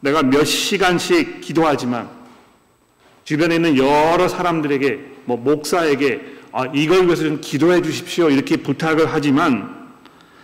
내가 0.00 0.22
몇 0.22 0.44
시간씩 0.44 1.40
기도하지만 1.40 2.10
주변에 3.22 3.54
있는 3.54 3.76
여러 3.76 4.26
사람들에게 4.26 5.12
뭐 5.26 5.36
목사에게 5.36 6.41
아, 6.52 6.66
이걸 6.74 7.06
위해서 7.06 7.22
좀 7.22 7.40
기도해 7.40 7.80
주십시오 7.82 8.28
이렇게 8.28 8.56
부탁을 8.58 9.06
하지만 9.12 9.82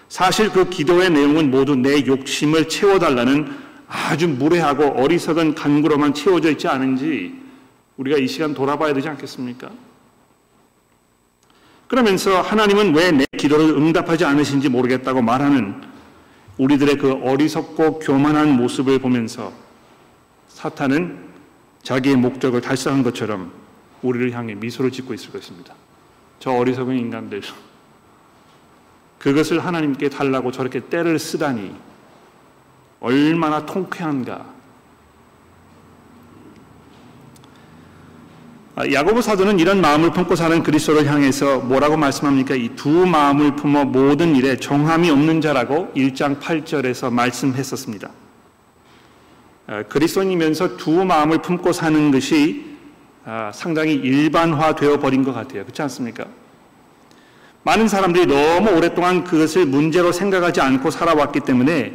사실 0.09 0.51
그 0.51 0.71
기도의 0.71 1.11
내용은 1.11 1.51
모두 1.51 1.77
내 1.77 2.05
욕심을 2.07 2.69
채워달라는 2.69 3.53
아주 3.87 4.27
무례하고 4.27 5.03
어리석은 5.03 5.55
간구로만 5.55 6.15
채워져 6.15 6.51
있지 6.51 6.67
않은지 6.67 7.35
우리가 7.99 8.17
이 8.17 8.27
시간 8.27 8.55
돌아봐야 8.55 8.95
되지 8.95 9.09
않겠습니까? 9.09 9.71
그러면서 11.89 12.41
하나님은 12.43 12.95
왜 12.95 13.11
내 13.13 13.25
기도를 13.37 13.77
응답하지 13.77 14.25
않으신지 14.25 14.69
모르겠다고 14.69 15.23
말하는 15.23 15.81
우리들의 16.59 16.99
그 16.99 17.13
어리석고 17.23 18.01
교만한 18.01 18.51
모습을 18.57 18.99
보면서 18.99 19.53
사탄은 20.49 21.29
자기의 21.83 22.17
목적을 22.17 22.61
달성한 22.61 23.03
것처럼 23.03 23.53
우리를 24.03 24.33
향해 24.33 24.55
미소를 24.55 24.91
짓고 24.91 25.15
있을 25.15 25.31
것입니다. 25.33 25.75
저 26.39 26.53
어리석은 26.53 26.97
인간들. 26.97 27.43
그것을 29.19 29.65
하나님께 29.65 30.09
달라고 30.11 30.53
저렇게 30.53 30.81
때를 30.81 31.19
쓰다니 31.19 31.75
얼마나 33.01 33.67
통쾌한가. 33.67 34.59
아, 38.77 38.89
야고보 38.93 39.21
사도는 39.21 39.59
이런 39.59 39.81
마음을 39.81 40.13
품고 40.13 40.37
사는 40.37 40.63
그리스도를 40.63 41.05
향해서 41.05 41.59
뭐라고 41.59 41.97
말씀합니까? 41.97 42.55
이 42.55 42.69
두 42.77 43.07
마음을 43.07 43.57
품어 43.57 43.87
모든 43.87 44.37
일에 44.37 44.57
정함이 44.57 45.11
없는 45.11 45.41
자라고 45.41 45.91
1장 45.97 46.39
8절에서 46.39 47.13
말씀했었습니다. 47.13 48.09
아, 49.67 49.83
그리스도이면서 49.83 50.77
두 50.77 51.05
마음을 51.05 51.43
품고 51.43 51.73
사는 51.73 52.13
것이 52.13 52.67
아, 52.67 52.68
상당히 53.53 53.95
일반화되어 53.95 54.99
버린 54.99 55.23
것 55.23 55.33
같아요. 55.33 55.65
그렇지 55.65 55.83
않습니까? 55.83 56.27
많은 57.63 57.89
사람들이 57.89 58.27
너무 58.27 58.71
오랫동안 58.71 59.25
그것을 59.25 59.67
문제로 59.67 60.13
생각하지 60.13 60.61
않고 60.61 60.91
살아왔기 60.91 61.41
때문에 61.41 61.93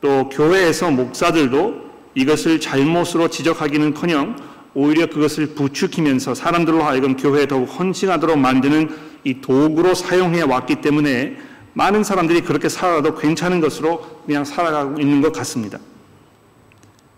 또 0.00 0.28
교회에서 0.28 0.90
목사들도 0.90 1.84
이것을 2.14 2.60
잘못으로 2.60 3.28
지적하기는 3.28 3.94
커녕 3.94 4.36
오히려 4.74 5.06
그것을 5.06 5.54
부추기면서 5.54 6.34
사람들로 6.34 6.82
하여금 6.82 7.16
교회에 7.16 7.46
더욱 7.46 7.64
헌신하도록 7.64 8.38
만드는 8.38 8.94
이 9.24 9.40
도구로 9.40 9.94
사용해 9.94 10.42
왔기 10.42 10.76
때문에 10.76 11.36
많은 11.72 12.04
사람들이 12.04 12.42
그렇게 12.42 12.68
살아도 12.68 13.16
괜찮은 13.16 13.60
것으로 13.60 14.22
그냥 14.26 14.44
살아가고 14.44 15.00
있는 15.00 15.20
것 15.22 15.32
같습니다. 15.32 15.78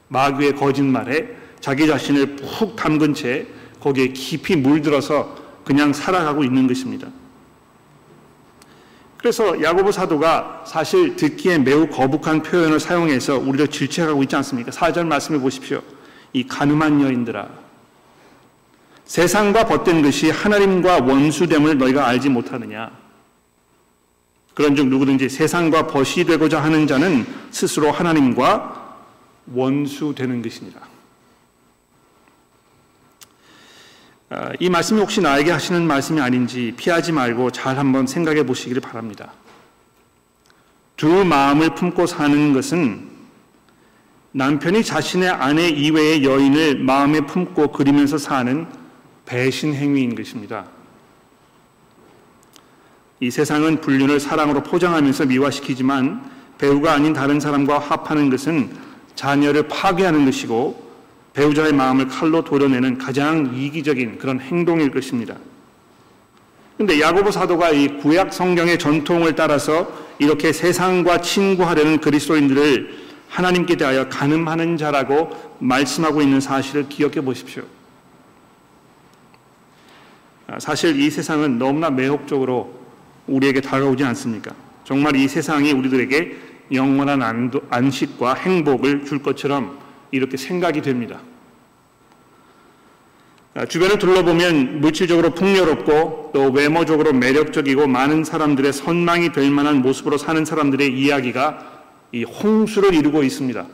마귀의 0.09 0.55
거짓말에 0.55 1.46
자기 1.61 1.87
자신을 1.87 2.37
푹 2.37 2.77
담근 2.77 3.15
채 3.15 3.47
거기에 3.81 4.09
깊이 4.09 4.57
물들어서 4.57 5.37
그냥 5.65 5.93
살아가고 5.93 6.45
있는 6.45 6.67
것입니다. 6.67 7.09
그래서 9.17 9.61
야고보 9.61 9.91
사도가 9.91 10.65
사실 10.67 11.17
듣기에 11.17 11.59
매우 11.59 11.89
거북한 11.89 12.43
표현을 12.43 12.79
사용해서 12.79 13.39
우리를 13.39 13.67
질책하고 13.69 14.23
있지 14.23 14.37
않습니까? 14.37 14.71
4절 14.71 15.07
말씀해 15.07 15.41
보십시오. 15.41 15.83
이 16.33 16.47
가늠한 16.47 17.01
여인들아. 17.01 17.49
세상과 19.05 19.67
벗된 19.67 20.03
것이 20.03 20.31
하나님과 20.31 20.99
원수됨을 21.05 21.79
너희가 21.79 22.07
알지 22.07 22.29
못하느냐. 22.29 22.91
그런즉 24.55 24.89
누구든지 24.89 25.29
세상과 25.29 25.87
벗이 25.87 26.25
되고자 26.25 26.63
하는 26.63 26.87
자는 26.87 27.27
스스로 27.51 27.91
하나님과 27.91 28.97
원수되는 29.53 30.43
것이니라. 30.43 30.81
아, 30.81 30.87
이 34.59 34.69
말씀이 34.69 35.01
혹시 35.01 35.21
나에게 35.21 35.53
하시는 35.53 35.87
말씀이 35.87 36.21
아닌지 36.21 36.75
피하지 36.77 37.13
말고 37.13 37.53
잘 37.53 37.79
한번 37.79 38.07
생각해 38.07 38.45
보시기를 38.45 38.83
바랍니다. 38.83 39.33
두 40.97 41.25
마음을 41.25 41.75
품고 41.75 42.07
사는 42.07 42.53
것은 42.53 43.09
남편이 44.33 44.83
자신의 44.83 45.31
아내 45.31 45.69
이외의 45.69 46.25
여인을 46.25 46.79
마음에 46.79 47.21
품고 47.21 47.73
그리면서 47.73 48.19
사는 48.19 48.67
배신 49.25 49.75
행위인 49.75 50.15
것입니다. 50.15 50.67
이 53.21 53.31
세상은 53.31 53.81
불륜을 53.81 54.21
사랑으로 54.21 54.63
포장하면서 54.63 55.27
미화시키지만 55.27 56.31
배우가 56.59 56.93
아닌 56.93 57.13
다른 57.13 57.41
사람과 57.41 57.79
합하는 57.79 58.29
것은 58.29 58.77
자녀를 59.15 59.69
파괴하는 59.69 60.25
것이고 60.25 60.86
배우자의 61.37 61.75
마음을 61.75 62.09
칼로 62.09 62.43
도려내는 62.43 62.97
가장 62.97 63.55
이기적인 63.55 64.19
그런 64.19 64.41
행동일 64.41 64.91
것입니다. 64.91 65.37
근데 66.79 66.99
야고보 66.99 67.31
사도가 67.31 67.71
이 67.71 67.99
구약 67.99 68.33
성경의 68.33 68.79
전통을 68.79 69.35
따라서 69.35 69.87
이렇게 70.19 70.53
세상과 70.53 71.21
친구하려는 71.21 72.01
그리스도인들을 72.01 73.07
하나님께 73.29 73.77
대하여 73.77 74.09
가늠하는 74.09 74.79
자라고 74.79 75.31
말씀하고 75.59 76.23
있는 76.23 76.41
사실을 76.41 76.89
기억해 76.89 77.21
보십시오. 77.21 77.65
아, 80.47 80.59
사실 80.59 80.99
이 80.99 81.11
세상은 81.11 81.59
너무나 81.59 81.91
매혹적으로 81.91 82.73
우리에게 83.27 83.61
다가오지 83.61 84.05
않습니까? 84.05 84.55
정말 84.85 85.17
이 85.17 85.29
세상이 85.29 85.73
우리들에게 85.73 86.37
영원한 86.73 87.51
안식과 87.69 88.35
행복을 88.35 89.05
줄 89.05 89.23
것처럼 89.23 89.86
이렇게 90.11 90.37
생각이 90.37 90.83
됩니다. 90.83 91.21
아, 93.55 93.65
주변을 93.65 93.99
둘러보면 93.99 94.83
물질적으로 94.83 95.31
풍요롭고 95.31 96.33
또 96.35 96.51
외모적으로 96.51 97.15
매력적이고 97.15 97.87
많은 97.87 98.23
사람들의 98.23 98.71
선망이 98.73 99.33
될 99.33 99.51
만한 99.51 99.81
모습으로 99.81 100.19
사는 100.19 100.45
사람들의 100.45 100.93
이야기가 100.93 101.85
이 102.13 102.25
홍수를 102.25 102.93
이루고 102.93 103.23
있습니다. 103.23 103.67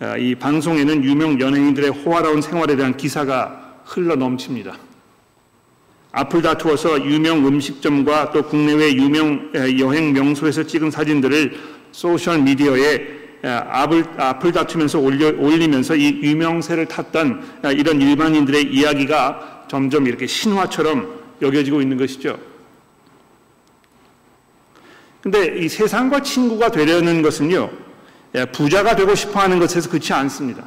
아, 0.00 0.16
이 0.18 0.34
방송에는 0.34 1.02
유명 1.02 1.40
연예인들의 1.40 1.90
호화로운 1.90 2.42
생활에 2.42 2.76
대한 2.76 2.94
기사가 2.98 3.78
흘러 3.86 4.16
넘칩니다. 4.16 4.76
앞을 6.12 6.42
다투어서 6.42 7.06
유명 7.06 7.46
음식점과 7.46 8.32
또 8.32 8.42
국내외 8.42 8.92
유명 8.94 9.50
여행 9.78 10.12
명소에서 10.12 10.64
찍은 10.64 10.90
사진들을 10.90 11.58
소셜 11.92 12.40
미디어에 12.40 13.15
앞을, 13.42 14.04
앞을 14.16 14.52
다투면서 14.52 14.98
올려, 14.98 15.28
올리면서 15.28 15.96
이 15.96 16.20
유명세를 16.22 16.86
탔던 16.86 17.60
이런 17.76 18.00
일반인들의 18.00 18.72
이야기가 18.72 19.66
점점 19.68 20.06
이렇게 20.06 20.26
신화처럼 20.26 21.20
여겨지고 21.42 21.80
있는 21.82 21.96
것이죠. 21.96 22.38
근데 25.22 25.58
이 25.58 25.68
세상과 25.68 26.20
친구가 26.20 26.70
되려는 26.70 27.20
것은요, 27.22 27.70
부자가 28.52 28.94
되고 28.94 29.14
싶어 29.14 29.40
하는 29.40 29.58
것에서 29.58 29.90
그치 29.90 30.12
않습니다. 30.12 30.64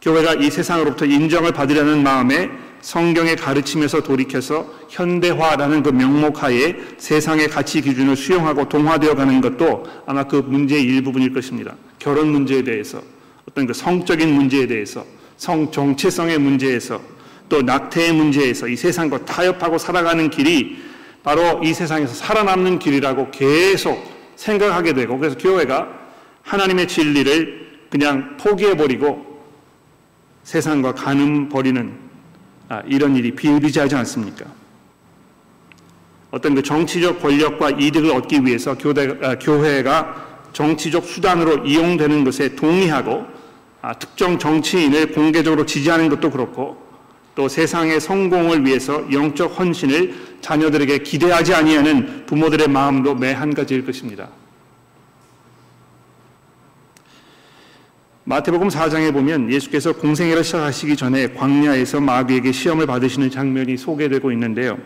교회가 0.00 0.34
이 0.34 0.50
세상으로부터 0.50 1.06
인정을 1.06 1.52
받으려는 1.52 2.02
마음에 2.02 2.50
성경의 2.84 3.36
가르침에서 3.36 4.02
돌이켜서 4.02 4.70
현대화라는 4.90 5.82
그 5.82 5.88
명목하에 5.88 6.76
세상의 6.98 7.48
가치 7.48 7.80
기준을 7.80 8.14
수용하고 8.14 8.68
동화되어 8.68 9.14
가는 9.14 9.40
것도 9.40 9.84
아마 10.04 10.24
그 10.24 10.36
문제의 10.36 10.82
일부분일 10.82 11.32
것입니다. 11.32 11.74
결혼 11.98 12.28
문제에 12.28 12.62
대해서, 12.62 13.00
어떤 13.48 13.66
그 13.66 13.72
성적인 13.72 14.34
문제에 14.34 14.66
대해서, 14.66 15.02
성 15.38 15.72
정체성의 15.72 16.38
문제에서, 16.38 17.00
또 17.48 17.62
낙태의 17.62 18.12
문제에서 18.12 18.68
이 18.68 18.76
세상과 18.76 19.24
타협하고 19.24 19.78
살아가는 19.78 20.28
길이 20.28 20.76
바로 21.22 21.62
이 21.64 21.72
세상에서 21.72 22.12
살아남는 22.12 22.80
길이라고 22.80 23.30
계속 23.30 23.98
생각하게 24.36 24.92
되고 24.92 25.18
그래서 25.18 25.38
교회가 25.38 25.88
하나님의 26.42 26.88
진리를 26.88 27.86
그냥 27.88 28.36
포기해버리고 28.36 29.42
세상과 30.42 30.92
가늠 30.92 31.48
버리는 31.48 32.03
아, 32.74 32.82
이런 32.88 33.14
일이 33.14 33.30
비일비재하지 33.30 33.94
않습니까? 33.94 34.46
어떤 36.32 36.56
그 36.56 36.62
정치적 36.62 37.22
권력과 37.22 37.70
이득을 37.70 38.10
얻기 38.10 38.44
위해서 38.44 38.76
교대, 38.76 39.16
아, 39.22 39.38
교회가 39.38 40.40
정치적 40.52 41.04
수단으로 41.04 41.64
이용되는 41.64 42.24
것에 42.24 42.56
동의하고 42.56 43.26
아, 43.80 43.92
특정 43.94 44.38
정치인을 44.38 45.12
공개적으로 45.12 45.64
지지하는 45.66 46.08
것도 46.08 46.30
그렇고 46.30 46.82
또 47.36 47.48
세상의 47.48 48.00
성공을 48.00 48.66
위해서 48.66 49.04
영적 49.12 49.56
헌신을 49.58 50.38
자녀들에게 50.40 50.98
기대하지 50.98 51.54
아니하는 51.54 52.26
부모들의 52.26 52.68
마음도 52.68 53.14
매 53.14 53.32
한 53.34 53.54
가지일 53.54 53.84
것입니다. 53.84 54.30
마태복음 58.26 58.68
4장에 58.68 59.12
보면 59.12 59.52
예수께서 59.52 59.92
공생애를 59.92 60.42
시작하시기 60.44 60.96
전에 60.96 61.34
광야에서 61.34 62.00
마귀에게 62.00 62.52
시험을 62.52 62.86
받으시는 62.86 63.30
장면이 63.30 63.76
소개되고 63.76 64.32
있는데요. 64.32 64.78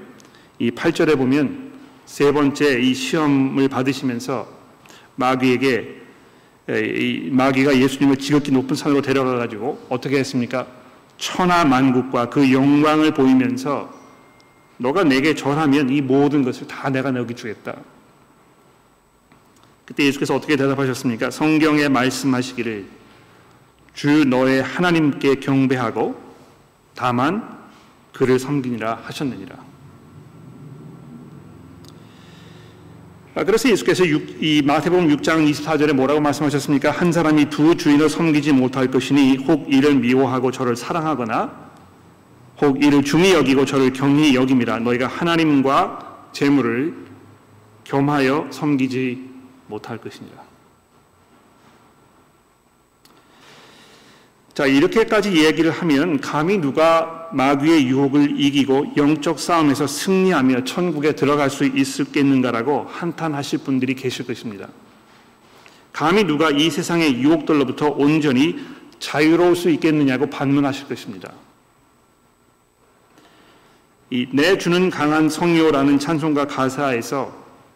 이 0.59 0.73
8절에 0.73 1.17
보면 1.17 1.71
세 2.05 2.33
번째 2.33 2.81
이 2.81 2.93
시험을 2.93 3.69
받으시면서 3.69 4.49
마귀에게 5.15 5.99
이 6.69 7.29
마귀가 7.31 7.77
예수님을 7.79 8.17
지극히 8.17 8.51
높은 8.51 8.75
산으로 8.75 9.03
데려가 9.03 9.37
가지고 9.37 9.87
어떻게 9.89 10.19
했습니까? 10.19 10.67
천하 11.17 11.65
만국과 11.65 12.31
그 12.31 12.53
영광을 12.53 13.15
보이면서 13.15 13.95
너가 14.79 15.05
내게 15.05 15.35
절하면 15.35 15.91
이 15.91 16.01
모든 16.01 16.43
것을 16.43 16.67
다 16.67 16.91
내가 16.91 17.13
너에게 17.13 17.35
주겠다. 17.35 17.77
그때 19.85 20.05
예수께서 20.05 20.35
어떻게 20.35 20.57
대답하셨습니까? 20.57 21.31
성경에 21.31 21.89
말씀하시기를 21.89 22.99
주 23.99 24.25
너의 24.25 24.63
하나님께 24.63 25.41
경배하고 25.41 26.15
다만 26.95 27.59
그를 28.13 28.39
섬기니라 28.39 29.01
하셨느니라. 29.03 29.57
아, 33.35 33.43
그래서 33.43 33.69
예수께서 33.69 34.07
6, 34.07 34.41
이 34.41 34.63
마태복음 34.63 35.09
6장 35.17 35.51
24절에 35.51 35.95
뭐라고 35.95 36.21
말씀하셨습니까? 36.21 36.93
한 36.93 37.11
사람이 37.11 37.51
두 37.51 37.77
주인을 37.77 38.09
섬기지 38.09 38.53
못할 38.53 38.89
것이니 38.89 39.39
혹 39.39 39.67
이를 39.69 39.97
미워하고 39.97 40.53
저를 40.53 40.77
사랑하거나 40.77 41.71
혹 42.61 42.81
이를 42.81 43.03
중히 43.03 43.33
여기고 43.33 43.65
저를 43.65 43.93
경히 43.93 44.37
여김이라 44.37 44.79
너희가 44.79 45.09
하나님과 45.09 46.29
재물을 46.31 46.95
겸하여 47.83 48.47
섬기지 48.53 49.29
못할 49.67 49.99
것이니라. 49.99 50.48
자, 54.59 54.67
이렇게까지 54.67 55.33
이야기를 55.33 55.71
하면 55.71 56.21
감히 56.21 56.59
누가 56.59 57.29
마귀의 57.33 57.87
유혹을 57.87 58.41
이기고 58.41 58.95
영적 58.97 59.39
싸움에서 59.39 59.87
승리하며 59.87 60.65
천국에 60.65 61.13
들어갈 61.13 61.49
수 61.49 61.65
있겠는가라고 61.65 62.89
한탄하실 62.91 63.61
분들이 63.61 63.95
계실 63.95 64.27
것입니다. 64.27 64.67
감히 65.93 66.25
누가 66.25 66.51
이 66.51 66.71
세상의 66.71 67.23
유혹들로부터 67.23 67.91
온전히 67.91 68.59
자유로울 68.99 69.55
수 69.55 69.71
있겠느냐고 69.71 70.29
반문하실 70.29 70.89
것입니다. 70.89 71.33
이 74.11 74.27
내 74.33 74.59
주는 74.59 74.91
강한 74.91 75.29
성요라는 75.29 76.01
찬송가 76.01 76.49
가사에서 76.49 77.33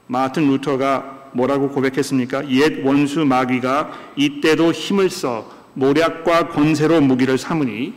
마틴 0.09 0.49
루터가 0.49 1.31
뭐라고 1.35 1.69
고백했습니까? 1.69 2.51
옛 2.51 2.85
원수 2.85 3.25
마귀가 3.25 3.93
이때도 4.17 4.73
힘을 4.73 5.11
써 5.11 5.62
모략과 5.75 6.49
권세로 6.49 7.01
무기를 7.01 7.39
삼으니 7.39 7.95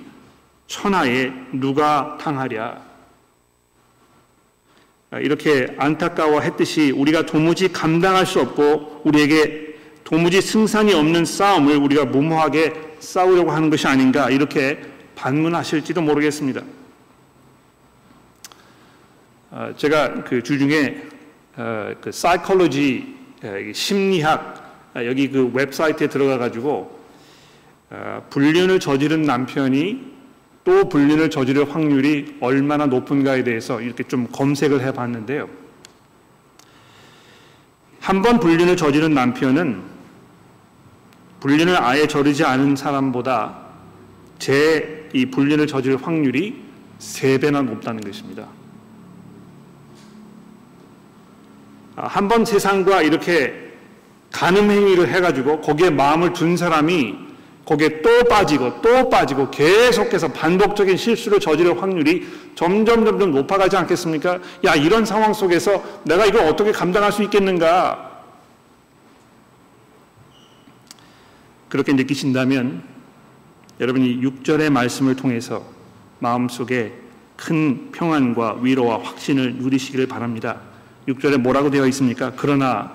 천하에 0.68 1.32
누가 1.52 2.18
당하랴. 2.20 2.84
이렇게 5.22 5.74
안타까워했듯이 5.78 6.92
우리가 6.92 7.26
도무지 7.26 7.72
감당할 7.72 8.26
수 8.26 8.42
없고 8.42 9.02
우리에게 9.06 9.76
도무지 10.04 10.42
승산이 10.42 10.94
없는 10.94 11.26
싸움을 11.26 11.78
우리가 11.78 12.06
무모하게 12.06 12.74
싸우려고 13.00 13.52
하는 13.52 13.70
것이 13.70 13.88
아닌가 13.88 14.30
이렇게 14.30 14.80
반문하실지도 15.16 16.02
모르겠습니다. 16.02 16.62
어, 19.52 19.74
제가 19.78 20.24
그 20.26 20.44
주중에 20.44 21.02
어, 21.56 21.94
그 22.02 22.12
사이콜로지 22.12 23.16
심리학 23.74 24.92
여기 24.98 25.30
그 25.30 25.50
웹사이트에 25.54 26.08
들어가 26.08 26.38
가지고 26.38 26.70
어, 26.70 26.96
불륜을 28.30 28.80
저지른 28.80 29.24
남편이 29.24 30.16
또 30.64 30.90
불륜을 30.90 31.30
저지를 31.30 31.74
확률이 31.74 32.38
얼마나 32.42 32.86
높은가에 32.88 33.44
대해서 33.44 33.82
이렇게 33.82 34.04
좀 34.04 34.28
검색을 34.32 34.82
해 34.82 34.92
봤는데요. 34.92 35.48
한 38.00 38.22
번 38.22 38.40
불륜을 38.40 38.78
저지른 38.78 39.14
남편은 39.14 39.82
불륜을 41.40 41.82
아예 41.82 42.08
저리지 42.08 42.44
않은 42.44 42.76
사람보다 42.76 43.58
제 44.40 44.96
이 45.16 45.26
불륜을 45.28 45.66
저지를 45.66 46.06
확률이 46.06 46.62
세 47.00 47.38
배나 47.38 47.62
높다는 47.62 48.02
것입니다. 48.02 48.48
아, 51.96 52.08
한번 52.08 52.44
세상과 52.44 53.02
이렇게 53.02 53.72
가늠 54.34 54.70
행위를 54.70 55.08
해가지고 55.08 55.62
거기에 55.62 55.90
마음을 55.90 56.34
둔 56.34 56.58
사람이 56.58 57.16
거기에 57.66 58.02
또 58.02 58.24
빠지고 58.26 58.80
또 58.82 59.10
빠지고 59.10 59.50
계속해서 59.50 60.28
반복적인 60.30 60.98
실수를 60.98 61.40
저지를 61.40 61.82
확률이 61.82 62.28
점점 62.54 63.04
점점 63.06 63.32
높아가지 63.32 63.76
않겠습니까? 63.76 64.40
야 64.66 64.76
이런 64.76 65.04
상황 65.04 65.34
속에서 65.34 65.84
내가 66.04 66.26
이걸 66.26 66.48
어떻게 66.48 66.72
감당할 66.72 67.12
수 67.12 67.24
있겠는가? 67.24 68.12
그렇게 71.68 71.94
느끼신다면 71.94 72.84
여러분이 73.80 74.22
6절의 74.22 74.70
말씀을 74.70 75.16
통해서 75.16 75.66
마음속에 76.20 76.94
큰 77.36 77.92
평안과 77.92 78.60
위로와 78.62 79.04
확신을 79.04 79.56
누리시기를 79.56 80.08
바랍니다. 80.08 80.62
6절에 81.08 81.38
뭐라고 81.38 81.70
되어 81.70 81.86
있습니까? 81.88 82.32
그러나 82.38 82.92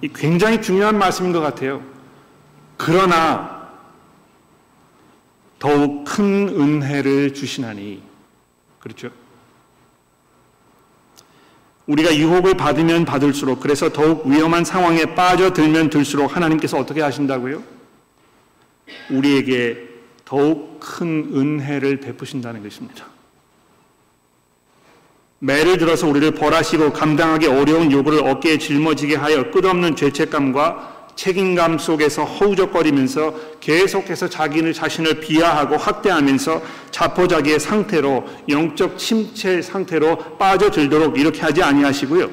이 0.00 0.08
굉장히 0.08 0.62
중요한 0.62 0.98
말씀인 0.98 1.32
것 1.32 1.40
같아요. 1.40 1.93
그러나 2.76 3.68
더욱 5.58 6.04
큰 6.04 6.48
은혜를 6.48 7.32
주시나니 7.34 8.02
그렇죠? 8.78 9.10
우리가 11.86 12.14
유혹을 12.16 12.54
받으면 12.54 13.04
받을수록 13.04 13.60
그래서 13.60 13.90
더욱 13.90 14.26
위험한 14.26 14.64
상황에 14.64 15.14
빠져들면 15.14 15.90
들수록 15.90 16.34
하나님께서 16.34 16.78
어떻게 16.78 17.02
하신다고요? 17.02 17.62
우리에게 19.10 19.88
더욱 20.24 20.80
큰 20.80 21.30
은혜를 21.34 22.00
베푸신다는 22.00 22.62
것입니다. 22.62 23.06
매를 25.38 25.76
들어서 25.76 26.08
우리를 26.08 26.30
벌하시고 26.32 26.92
감당하기 26.92 27.46
어려운 27.48 27.92
요구를 27.92 28.26
어깨에 28.26 28.56
짊어지게 28.56 29.16
하여 29.16 29.50
끝없는 29.50 29.94
죄책감과 29.94 30.93
책임감 31.16 31.78
속에서 31.78 32.24
허우적거리면서 32.24 33.34
계속해서 33.60 34.28
자기를 34.28 34.72
자신을 34.72 35.20
비하하고 35.20 35.76
학대하면서 35.76 36.62
자포자기의 36.90 37.60
상태로 37.60 38.24
영적 38.48 38.98
침체 38.98 39.62
상태로 39.62 40.36
빠져들도록 40.38 41.18
이렇게 41.18 41.40
하지 41.40 41.62
아니하시고요. 41.62 42.30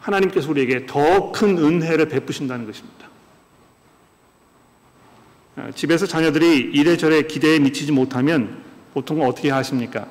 하나님께서 0.00 0.50
우리에게 0.50 0.86
더 0.86 1.32
큰 1.32 1.58
은혜를 1.58 2.08
베푸신다는 2.08 2.66
것입니다. 2.66 3.08
아, 5.56 5.70
집에서 5.74 6.06
자녀들이 6.06 6.58
이래저래 6.72 7.22
기대에 7.22 7.58
미치지 7.58 7.92
못하면 7.92 8.62
보통 8.94 9.22
어떻게 9.26 9.50
하십니까? 9.50 10.06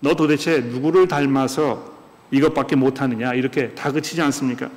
너 0.00 0.14
도대체 0.14 0.60
누구를 0.60 1.08
닮아서 1.08 1.92
이것밖에 2.30 2.76
못하느냐 2.76 3.34
이렇게 3.34 3.70
다그치지 3.70 4.22
않습니까? 4.22 4.70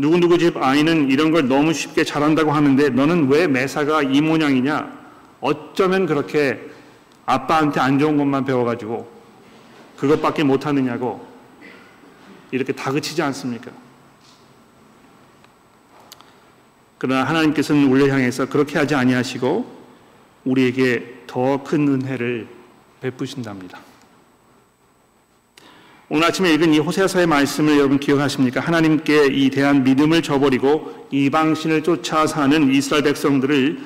누구누구 0.00 0.38
집 0.38 0.56
아이는 0.56 1.10
이런 1.10 1.30
걸 1.30 1.46
너무 1.46 1.72
쉽게 1.72 2.04
잘한다고 2.04 2.50
하는데 2.52 2.88
너는 2.88 3.28
왜 3.28 3.46
매사가 3.46 4.02
이 4.02 4.20
모양이냐? 4.20 4.98
어쩌면 5.40 6.06
그렇게 6.06 6.60
아빠한테 7.26 7.80
안 7.80 7.98
좋은 7.98 8.16
것만 8.16 8.44
배워가지고 8.44 9.10
그것밖에 9.98 10.42
못하느냐고 10.42 11.26
이렇게 12.50 12.72
다그치지 12.72 13.20
않습니까? 13.22 13.70
그러나 16.98 17.24
하나님께서는 17.24 17.90
우리를 17.90 18.12
향해서 18.12 18.46
그렇게 18.46 18.78
하지 18.78 18.94
아니하시고 18.94 19.80
우리에게 20.44 21.24
더 21.26 21.62
큰 21.62 21.86
은혜를 21.88 22.48
베푸신답니다. 23.00 23.78
오늘 26.12 26.26
아침에 26.26 26.52
읽은 26.54 26.74
이 26.74 26.80
호세아서의 26.80 27.28
말씀을 27.28 27.78
여러분 27.78 28.00
기억하십니까? 28.00 28.58
하나님께 28.58 29.26
이 29.26 29.48
대한 29.48 29.84
믿음을 29.84 30.22
저버리고 30.22 31.06
이방신을 31.12 31.84
쫓아 31.84 32.26
사는 32.26 32.74
이스라엘 32.74 33.04
백성들을 33.04 33.78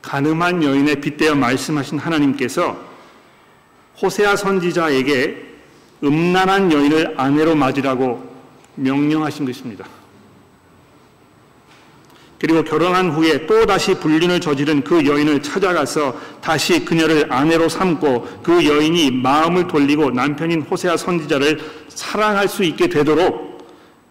가늠한 0.00 0.62
여인에 0.62 0.94
빗대어 0.94 1.34
말씀하신 1.34 1.98
하나님께서 1.98 2.78
호세아 4.00 4.36
선지자에게 4.36 5.42
음란한 6.04 6.70
여인을 6.70 7.14
아내로 7.16 7.56
맞으라고 7.56 8.32
명령하신 8.76 9.44
것입니다. 9.44 9.84
그리고 12.42 12.64
결혼한 12.64 13.10
후에 13.10 13.46
또 13.46 13.64
다시 13.66 13.94
불륜을 13.94 14.40
저지른 14.40 14.82
그 14.82 15.06
여인을 15.06 15.42
찾아가서 15.42 16.20
다시 16.40 16.84
그녀를 16.84 17.32
아내로 17.32 17.68
삼고 17.68 18.40
그 18.42 18.66
여인이 18.66 19.12
마음을 19.12 19.68
돌리고 19.68 20.10
남편인 20.10 20.62
호세아 20.62 20.96
선지자를 20.96 21.60
사랑할 21.86 22.48
수 22.48 22.64
있게 22.64 22.88
되도록 22.88 23.68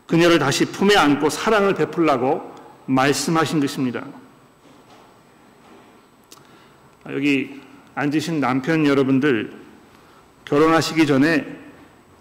그녀를 0.07 0.39
다시 0.39 0.63
품에 0.63 0.95
안고 0.95 1.29
사랑을 1.29 1.75
베풀라고 1.75 2.53
말씀하신 2.85 3.59
것입니다. 3.59 4.05
여기 7.09 7.59
앉으신 7.95 8.39
남편 8.39 8.85
여러분들 8.85 9.51
결혼하시기 10.45 11.05
전에 11.05 11.45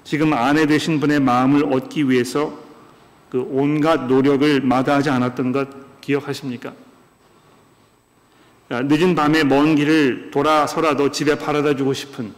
지금 0.02 0.32
아내 0.32 0.66
되신 0.66 0.98
분의 0.98 1.20
마음을 1.20 1.72
얻기 1.72 2.10
위해서 2.10 2.58
그 3.30 3.46
온갖 3.48 4.06
노력을 4.08 4.60
마다하지 4.60 5.08
않았던 5.10 5.52
것 5.52 5.89
기억하십니까? 6.00 6.72
늦은 8.70 9.14
밤에 9.14 9.42
먼 9.44 9.74
길을 9.74 10.30
돌아서라도 10.30 11.10
집에 11.10 11.36
바라다 11.36 11.74
주고 11.74 11.92
싶은 11.92 12.32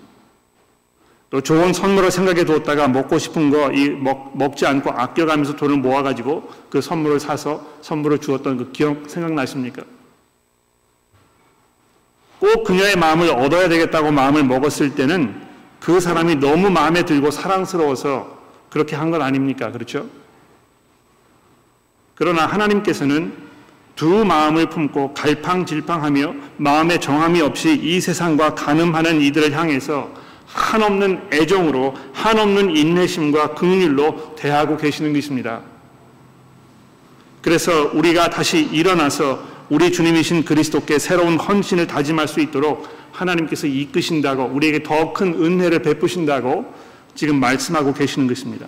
또 1.28 1.40
좋은 1.40 1.72
선물을 1.72 2.10
생각해 2.10 2.44
두었다가 2.44 2.88
먹고 2.88 3.18
싶은 3.18 3.50
거 3.50 3.70
먹, 3.98 4.36
먹지 4.36 4.66
않고 4.66 4.90
아껴가면서 4.90 5.56
돈을 5.56 5.78
모아가지고 5.78 6.50
그 6.70 6.80
선물을 6.80 7.20
사서 7.20 7.66
선물을 7.80 8.18
주었던 8.18 8.56
그 8.58 8.72
기억 8.72 9.08
생각나십니까? 9.08 9.82
꼭 12.38 12.64
그녀의 12.64 12.96
마음을 12.96 13.30
얻어야 13.30 13.68
되겠다고 13.68 14.10
마음을 14.10 14.44
먹었을 14.44 14.94
때는 14.94 15.40
그 15.80 16.00
사람이 16.00 16.36
너무 16.36 16.70
마음에 16.70 17.04
들고 17.04 17.30
사랑스러워서 17.30 18.40
그렇게 18.68 18.96
한 18.96 19.10
건 19.10 19.22
아닙니까? 19.22 19.70
그렇죠? 19.70 20.06
그러나 22.14 22.46
하나님께서는 22.46 23.32
두 23.96 24.24
마음을 24.24 24.66
품고 24.66 25.14
갈팡질팡하며 25.14 26.34
마음의 26.56 27.00
정함이 27.00 27.40
없이 27.40 27.78
이 27.80 28.00
세상과 28.00 28.54
가늠하는 28.54 29.20
이들을 29.20 29.52
향해서 29.56 30.10
한없는 30.46 31.28
애정으로 31.32 31.94
한없는 32.12 32.76
인내심과 32.76 33.54
긍휼로 33.54 34.34
대하고 34.36 34.76
계시는 34.76 35.12
것입니다. 35.12 35.62
그래서 37.40 37.90
우리가 37.94 38.30
다시 38.30 38.68
일어나서 38.70 39.42
우리 39.68 39.90
주님이신 39.90 40.44
그리스도께 40.44 40.98
새로운 40.98 41.38
헌신을 41.38 41.86
다짐할 41.86 42.28
수 42.28 42.40
있도록 42.40 42.88
하나님께서 43.12 43.66
이끄신다고 43.66 44.44
우리에게 44.44 44.82
더 44.82 45.12
큰 45.12 45.34
은혜를 45.34 45.82
베푸신다고 45.82 46.72
지금 47.14 47.40
말씀하고 47.40 47.92
계시는 47.92 48.26
것입니다. 48.26 48.66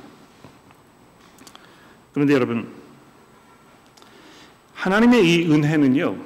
그런데 2.12 2.34
여러분 2.34 2.68
하나님의 4.74 5.24
이 5.24 5.52
은혜는요, 5.52 6.16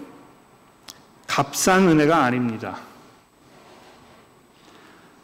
값싼 1.27 1.89
은혜가 1.89 2.25
아닙니다. 2.25 2.79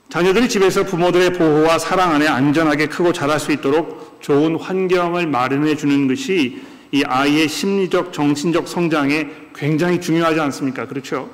자녀들이 0.09 0.49
집에서 0.49 0.85
부모들의 0.85 1.33
보호와 1.33 1.79
사랑 1.79 2.13
안에 2.15 2.29
안전하게 2.29 2.87
크고 2.87 3.13
자랄 3.13 3.41
수 3.41 3.51
있도록 3.51 4.19
좋은 4.21 4.57
환경을 4.57 5.27
마련해 5.27 5.75
주는 5.75 6.07
것이 6.07 6.63
이 6.93 7.03
아이의 7.05 7.49
심리적, 7.49 8.13
정신적 8.13 8.69
성장에 8.69 9.29
굉장히 9.57 10.01
중요하지 10.01 10.39
않습니까? 10.39 10.87
그렇죠? 10.87 11.29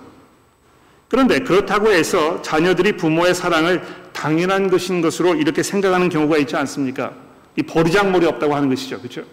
그런데 1.08 1.40
그렇다고 1.40 1.90
해서 1.90 2.40
자녀들이 2.40 2.96
부모의 2.96 3.34
사랑을 3.34 3.82
당연한 4.12 4.70
것인 4.70 5.02
것으로 5.02 5.34
이렇게 5.34 5.62
생각하는 5.62 6.08
경우가 6.08 6.38
있지 6.38 6.56
않습니까? 6.56 7.12
이 7.56 7.62
버리장머리 7.62 8.24
없다고 8.24 8.54
하는 8.54 8.70
것이죠. 8.70 8.98
그렇죠? 8.98 9.24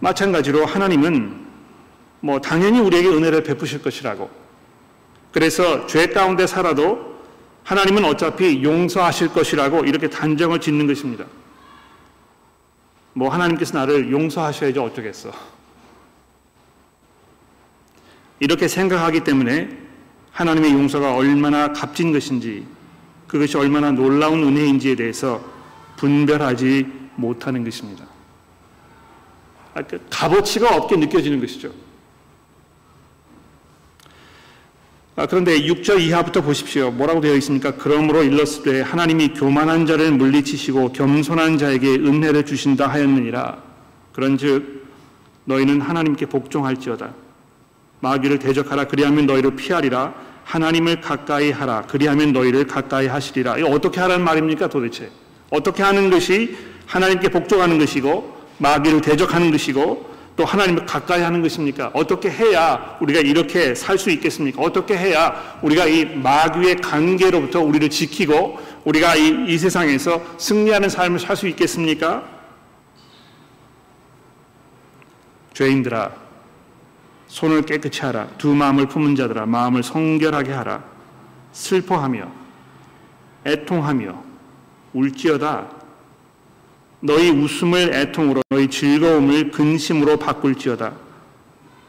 마찬가지로 0.00 0.64
하나님은 0.66 1.46
뭐 2.20 2.40
당연히 2.40 2.80
우리에게 2.80 3.08
은혜를 3.08 3.42
베푸실 3.42 3.82
것이라고 3.82 4.30
그래서 5.32 5.86
죄 5.86 6.06
가운데 6.08 6.46
살아도 6.46 7.18
하나님은 7.64 8.04
어차피 8.04 8.62
용서하실 8.62 9.28
것이라고 9.28 9.84
이렇게 9.84 10.08
단정을 10.08 10.60
짓는 10.60 10.86
것입니다. 10.86 11.26
뭐 13.12 13.28
하나님께서 13.28 13.78
나를 13.78 14.10
용서하셔야지 14.10 14.78
어쩌겠어. 14.78 15.30
이렇게 18.40 18.68
생각하기 18.68 19.24
때문에 19.24 19.68
하나님의 20.32 20.72
용서가 20.72 21.14
얼마나 21.14 21.72
값진 21.72 22.12
것인지 22.12 22.66
그것이 23.26 23.58
얼마나 23.58 23.90
놀라운 23.90 24.42
은혜인지에 24.44 24.94
대해서 24.94 25.44
분별하지 25.96 26.86
못하는 27.16 27.64
것입니다. 27.64 28.07
아, 29.78 29.82
그 29.82 30.00
값어치가 30.10 30.74
없게 30.74 30.96
느껴지는 30.96 31.40
것이죠. 31.40 31.70
아, 35.14 35.26
그런데 35.26 35.60
6절 35.60 36.00
이하부터 36.00 36.42
보십시오. 36.42 36.90
뭐라고 36.90 37.20
되어 37.20 37.34
있습니까? 37.36 37.72
그러므로 37.72 38.22
일렀을 38.22 38.82
하나님이 38.82 39.34
교만한 39.34 39.86
자를 39.86 40.12
물리치시고 40.12 40.92
겸손한 40.92 41.58
자에게 41.58 41.94
은혜를 41.94 42.44
주신다 42.44 42.88
하였느니라. 42.88 43.62
그런즉 44.12 44.86
너희는 45.44 45.80
하나님께 45.80 46.26
복종할지어다. 46.26 47.14
마귀를 48.00 48.38
대적하라. 48.38 48.84
그리하면 48.86 49.26
너희를 49.26 49.56
피하리라. 49.56 50.14
하나님을 50.44 51.00
가까이 51.00 51.50
하라. 51.50 51.82
그리하면 51.82 52.32
너희를 52.32 52.66
가까이 52.66 53.06
하시리라. 53.06 53.58
이거 53.58 53.68
어떻게 53.68 54.00
하라는 54.00 54.24
말입니까 54.24 54.68
도대체? 54.68 55.10
어떻게 55.50 55.82
하는 55.82 56.10
것이 56.10 56.56
하나님께 56.86 57.28
복종하는 57.28 57.78
것이고 57.78 58.37
마귀를 58.58 59.00
대적하는 59.00 59.50
것이고 59.50 60.08
또 60.36 60.44
하나님을 60.44 60.86
가까이 60.86 61.20
하는 61.22 61.42
것입니까? 61.42 61.90
어떻게 61.94 62.30
해야 62.30 62.96
우리가 63.00 63.20
이렇게 63.20 63.74
살 63.74 63.98
수 63.98 64.10
있겠습니까? 64.10 64.62
어떻게 64.62 64.96
해야 64.96 65.58
우리가 65.62 65.86
이 65.86 66.04
마귀의 66.04 66.76
관계로부터 66.76 67.60
우리를 67.60 67.90
지키고 67.90 68.60
우리가 68.84 69.16
이, 69.16 69.46
이 69.48 69.58
세상에서 69.58 70.22
승리하는 70.38 70.88
삶을 70.88 71.18
살 71.18 71.36
수 71.36 71.48
있겠습니까? 71.48 72.22
죄인들아, 75.54 76.12
손을 77.26 77.62
깨끗이 77.62 78.00
하라. 78.02 78.28
두 78.38 78.54
마음을 78.54 78.86
품은 78.86 79.16
자들아 79.16 79.44
마음을 79.46 79.82
성결하게 79.82 80.52
하라. 80.52 80.84
슬퍼하며 81.50 82.30
애통하며 83.44 84.22
울지어다. 84.92 85.77
너희 87.00 87.30
웃음을 87.30 87.94
애통으로 87.94 88.42
너희 88.50 88.68
즐거움을 88.68 89.50
근심으로 89.52 90.16
바꿀지어다. 90.16 90.94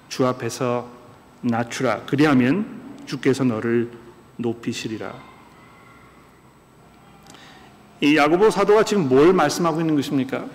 주 0.08 0.26
앞에서 0.28 0.88
낮추라. 1.42 2.02
그리하면 2.06 2.80
주께서 3.06 3.44
너를 3.44 3.92
높이시리라. 4.38 5.14
이 8.02 8.16
야고보 8.16 8.50
사도가 8.50 8.84
지금 8.84 9.10
뭘 9.10 9.34
말씀하고 9.34 9.82
있는 9.82 9.96
것입니까? 9.96 10.46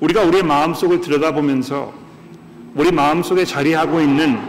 우리가 0.00 0.22
우리의 0.22 0.42
마음속을 0.42 1.00
들여다보면서 1.00 1.92
우리 2.74 2.90
마음속에 2.90 3.44
자리하고 3.44 4.00
있는 4.00 4.40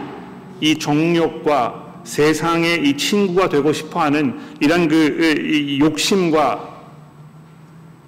이 0.60 0.78
정욕과 0.78 1.83
세상의 2.04 2.86
이 2.86 2.96
친구가 2.96 3.48
되고 3.48 3.72
싶어 3.72 4.00
하는 4.02 4.38
이런 4.60 4.88
그 4.88 5.78
욕심과 5.80 6.74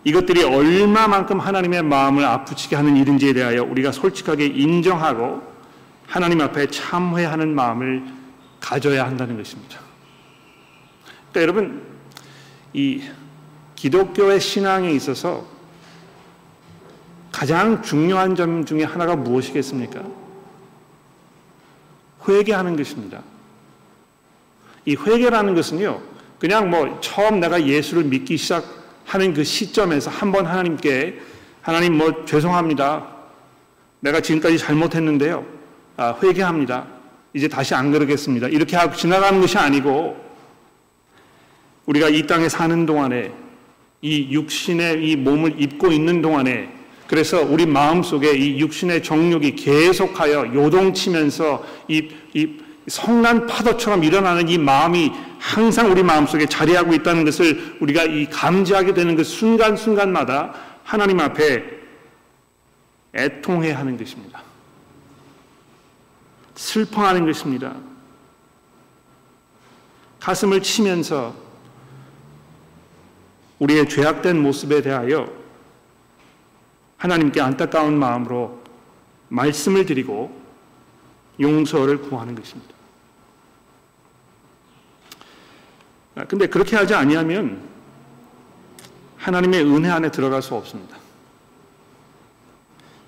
이것들이 0.05 0.45
얼마만큼 0.45 1.41
하나님의 1.41 1.83
마음을 1.83 2.25
아프치게 2.25 2.77
하는 2.77 2.97
일인지에 2.97 3.33
대하여 3.33 3.65
우리가 3.65 3.91
솔직하게 3.91 4.47
인정하고 4.47 5.43
하나님 6.07 6.41
앞에 6.41 6.69
참회하는 6.69 7.55
마음을 7.55 8.05
가져야 8.61 9.05
한다는 9.05 9.37
것입니다. 9.37 9.81
그러니까 11.33 11.43
여러분, 11.43 11.83
이 12.73 13.03
기독교의 13.75 14.41
신앙에 14.41 14.93
있어서 14.93 15.45
가장 17.33 17.83
중요한 17.83 18.35
점 18.35 18.65
중에 18.65 18.85
하나가 18.85 19.17
무엇이겠습니까? 19.17 20.03
회개하는 22.29 22.77
것입니다. 22.77 23.23
이 24.87 24.97
회개라는 24.97 25.55
것은요, 25.55 26.01
그냥 26.39 26.71
뭐 26.71 26.99
처음 27.01 27.41
내가 27.41 27.65
예수를 27.67 28.05
믿기 28.05 28.37
시작 28.37 28.65
하는 29.05 29.35
그 29.35 29.45
시점에서 29.45 30.11
한번 30.11 30.47
하나님께 30.47 31.19
하나님 31.61 31.99
뭐 31.99 32.25
죄송합니다. 32.25 33.09
내가 34.01 34.21
지금까지 34.21 34.59
잘못했는데요. 34.59 35.45
아, 35.97 36.17
회개합니다. 36.23 36.87
이제 37.35 37.49
다시 37.49 37.75
안 37.75 37.91
그러겠습니다. 37.91 38.49
이렇게 38.49 38.77
하고 38.77 38.95
지나가는 38.95 39.41
것이 39.41 39.59
아니고 39.59 40.17
우리가 41.87 42.09
이 42.09 42.27
땅에 42.27 42.49
사는 42.49 42.87
동안에 42.87 43.33
이 44.03 44.29
육신의 44.31 45.09
이 45.09 45.17
몸을 45.17 45.61
입고 45.61 45.91
있는 45.91 46.23
동안에 46.23 46.71
그래서 47.07 47.43
우리 47.43 47.67
마음 47.67 48.03
속에 48.03 48.37
이 48.37 48.59
육신의 48.61 49.03
정욕이 49.03 49.55
계속하여 49.57 50.55
요동치면서 50.55 51.65
이, 51.89 52.09
이 52.35 52.57
성난 52.89 53.47
파도처럼 53.47 54.05
일어나는 54.05 54.49
이 54.49 54.59
마음이 54.59 55.13
항상 55.39 55.91
우리 55.91 56.03
마음속에 56.03 56.47
자리하고 56.47 56.95
있다는 56.95 57.25
것을 57.25 57.79
우리가 57.81 58.05
이 58.05 58.29
감지하게 58.31 58.95
되는 58.95 59.17
그 59.17 59.25
순간순간마다 59.25 60.55
하나님 60.85 61.21
앞에 61.21 61.65
애통해 63.15 63.73
하는 63.73 63.97
것입니다. 63.97 64.43
슬퍼하는 66.55 67.27
것입니다. 67.27 67.75
가슴을 70.21 70.63
치면서 70.63 71.35
우리의 73.59 73.89
죄악된 73.89 74.41
모습에 74.43 74.83
대하여 74.83 75.33
하나님께 76.99 77.41
안타까운 77.41 77.99
마음으로 77.99 78.63
말씀을 79.29 79.87
드리고 79.87 80.47
용서를 81.41 82.03
구하는 82.03 82.35
것입니다. 82.35 82.75
아, 82.75 82.77
근데 86.25 86.47
그렇게 86.47 86.77
하지 86.77 86.95
아니하면 86.95 87.61
하나님의 89.19 89.65
은혜 89.65 89.91
안에 89.91 90.11
들어갈 90.11 90.41
수 90.41 90.55
없습니다. 90.55 90.97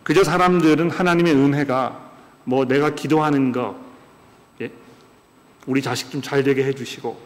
그저 0.03 0.23
사람들은 0.25 0.91
하나님의 0.91 1.35
은혜가 1.35 2.11
뭐 2.45 2.65
내가 2.67 2.95
기도하는 2.95 3.53
거, 3.53 3.79
예? 4.61 4.71
우리 5.67 5.81
자식 5.83 6.11
좀 6.11 6.23
잘 6.23 6.43
되게 6.43 6.65
해주시고, 6.65 7.19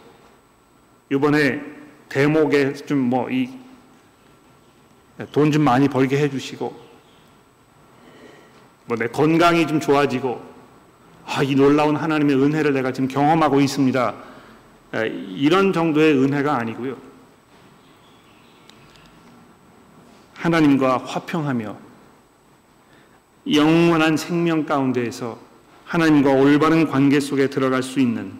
이번에 1.10 1.62
대목에 2.08 2.74
좀 2.74 2.98
뭐 2.98 3.28
이 3.30 3.48
돈 5.32 5.52
좀 5.52 5.62
많이 5.62 5.88
벌게 5.88 6.18
해주시고, 6.18 6.74
뭐 8.86 8.96
내 8.98 9.06
건강이 9.08 9.66
좀 9.68 9.78
좋아지고, 9.78 10.42
아, 11.26 11.42
이 11.44 11.54
놀라운 11.54 11.94
하나님의 11.94 12.36
은혜를 12.36 12.72
내가 12.72 12.92
지금 12.92 13.08
경험하고 13.08 13.60
있습니다. 13.60 14.14
이런 14.92 15.72
정도의 15.72 16.18
은혜가 16.18 16.56
아니고요. 16.58 16.96
하나님과 20.34 20.98
화평하며 20.98 21.78
영원한 23.54 24.16
생명 24.16 24.66
가운데에서 24.66 25.38
하나님과 25.84 26.32
올바른 26.32 26.88
관계 26.88 27.20
속에 27.20 27.48
들어갈 27.48 27.82
수 27.82 28.00
있는 28.00 28.32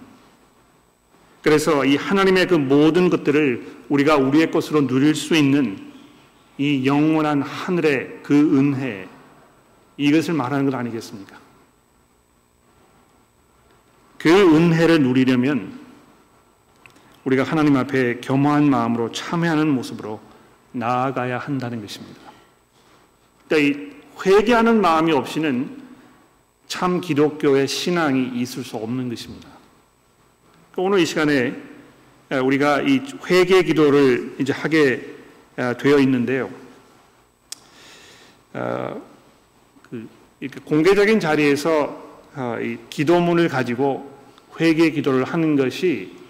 그래서 1.43 1.85
이 1.85 1.97
하나님의 1.97 2.47
그 2.47 2.55
모든 2.55 3.11
것들을 3.11 3.85
우리가 3.89 4.17
우리의 4.17 4.51
것으로 4.51 4.87
누릴 4.87 5.15
수 5.15 5.35
있는 5.35 5.93
이 6.59 6.87
영원한 6.87 7.43
하늘의 7.43 8.21
그 8.23 8.59
은혜 8.59 9.09
이것을 9.97 10.35
말하는 10.35 10.71
것 10.71 10.77
아니겠습니까? 10.77 11.37
그 14.19 14.31
은혜를 14.31 15.03
누리려면 15.03 15.82
우리가 17.25 17.45
하나님 17.45 17.77
앞에 17.77 18.21
겸허한 18.21 18.69
마음으로 18.69 19.13
참회하는 19.13 19.69
모습으로 19.69 20.21
나아가야 20.73 21.39
한다는 21.39 21.81
것입니다. 21.81 22.21
그러니까 23.49 23.81
이 23.81 23.93
회개하는 24.25 24.81
마음이 24.81 25.13
없이는 25.13 25.83
참 26.67 27.01
기독교의 27.01 27.69
신앙이 27.69 28.41
있을 28.41 28.65
수 28.65 28.77
없는 28.77 29.09
것입니다. 29.09 29.49
그러니까 30.73 30.83
오늘 30.83 31.01
이 31.01 31.07
시간에 31.07 31.55
우리가 32.31 32.81
이 32.83 33.01
회개 33.27 33.63
기도를 33.63 34.37
이제 34.39 34.53
하게 34.53 35.07
되어 35.79 35.99
있는데요. 35.99 36.51
어, 38.55 39.03
그 39.91 40.09
공개적인 40.65 41.21
자리에서 41.21 42.03
어, 42.35 42.57
기도문을 42.89 43.49
가지고 43.49 44.11
회개 44.59 44.91
기도를 44.91 45.25
하는 45.25 45.57
것이 45.57 46.11
아, 46.17 46.22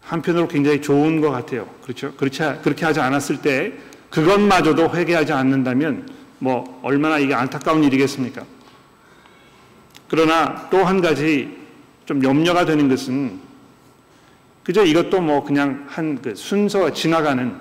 한편으로 0.00 0.48
굉장히 0.48 0.80
좋은 0.80 1.20
것 1.20 1.30
같아요. 1.30 1.68
그렇죠? 1.82 2.12
그렇지, 2.14 2.40
그렇게 2.62 2.84
하지 2.84 3.00
않았을 3.00 3.42
때 3.42 3.72
그것마저도 4.10 4.94
회개하지 4.94 5.32
않는다면 5.32 6.08
뭐 6.38 6.80
얼마나 6.82 7.18
이게 7.18 7.34
안타까운 7.34 7.84
일이겠습니까? 7.84 8.42
그러나 10.08 10.68
또 10.70 10.84
한 10.84 11.00
가지 11.00 11.56
좀 12.06 12.24
염려가 12.24 12.64
되는 12.64 12.88
것은 12.88 13.40
그저 14.64 14.84
이것도 14.84 15.20
뭐 15.20 15.44
그냥 15.44 15.84
한 15.88 16.18
그 16.22 16.34
순서 16.34 16.92
지나가는 16.92 17.54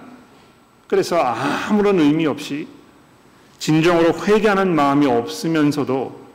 그래서 0.88 1.18
아무런 1.20 2.00
의미 2.00 2.26
없이 2.26 2.68
진정으로 3.60 4.14
회개하는 4.24 4.74
마음이 4.74 5.06
없으면서도 5.08 6.28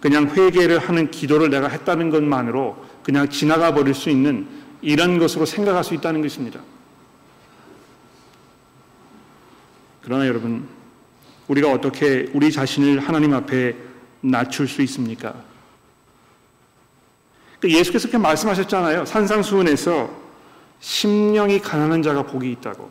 그냥 0.00 0.28
회개를 0.30 0.80
하는 0.80 1.10
기도를 1.10 1.50
내가 1.50 1.68
했다는 1.68 2.10
것만으로 2.10 2.84
그냥 3.02 3.28
지나가 3.28 3.74
버릴 3.74 3.94
수 3.94 4.10
있는 4.10 4.48
이런 4.80 5.18
것으로 5.18 5.46
생각할 5.46 5.84
수 5.84 5.94
있다는 5.94 6.22
것입니다. 6.22 6.60
그러나 10.02 10.26
여러분, 10.26 10.68
우리가 11.48 11.70
어떻게 11.70 12.28
우리 12.32 12.50
자신을 12.50 13.00
하나님 13.00 13.34
앞에 13.34 13.76
낮출 14.20 14.66
수 14.68 14.82
있습니까? 14.82 15.34
그 17.60 17.70
예수께서 17.70 18.08
그렇게 18.08 18.18
말씀하셨잖아요. 18.22 19.04
산상수훈에서 19.04 20.10
심령이 20.80 21.60
가난한 21.60 22.02
자가 22.02 22.24
복이 22.24 22.50
있다고, 22.52 22.90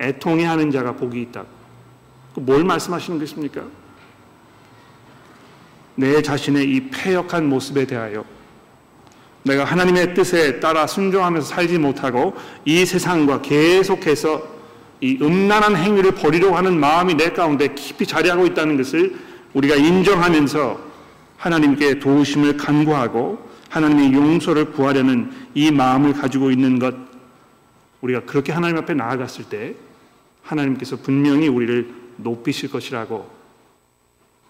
애통해 0.00 0.44
하는 0.44 0.70
자가 0.70 0.92
복이 0.92 1.22
있다고. 1.22 1.48
그뭘 2.34 2.64
말씀하시는 2.64 3.18
것입니까? 3.18 3.64
내 5.94 6.20
자신의 6.20 6.64
이 6.70 6.90
패역한 6.90 7.48
모습에 7.48 7.86
대하여 7.86 8.24
내가 9.44 9.64
하나님의 9.64 10.14
뜻에 10.14 10.60
따라 10.60 10.86
순종하면서 10.86 11.46
살지 11.46 11.78
못하고 11.78 12.34
이 12.64 12.86
세상과 12.86 13.42
계속해서 13.42 14.42
이 15.00 15.18
음란한 15.20 15.76
행위를 15.76 16.12
버리려고 16.14 16.56
하는 16.56 16.78
마음이 16.78 17.14
내 17.14 17.32
가운데 17.32 17.74
깊이 17.74 18.06
자리하고 18.06 18.46
있다는 18.46 18.76
것을 18.76 19.16
우리가 19.52 19.74
인정하면서 19.74 20.80
하나님께 21.36 21.98
도우심을 21.98 22.56
간구하고 22.56 23.50
하나님의 23.68 24.12
용서를 24.12 24.70
구하려는 24.72 25.32
이 25.54 25.70
마음을 25.72 26.12
가지고 26.12 26.50
있는 26.50 26.78
것 26.78 26.94
우리가 28.00 28.20
그렇게 28.26 28.52
하나님 28.52 28.76
앞에 28.78 28.94
나아갔을 28.94 29.44
때 29.46 29.74
하나님께서 30.42 30.96
분명히 30.96 31.48
우리를 31.48 31.92
높이실 32.18 32.70
것이라고 32.70 33.28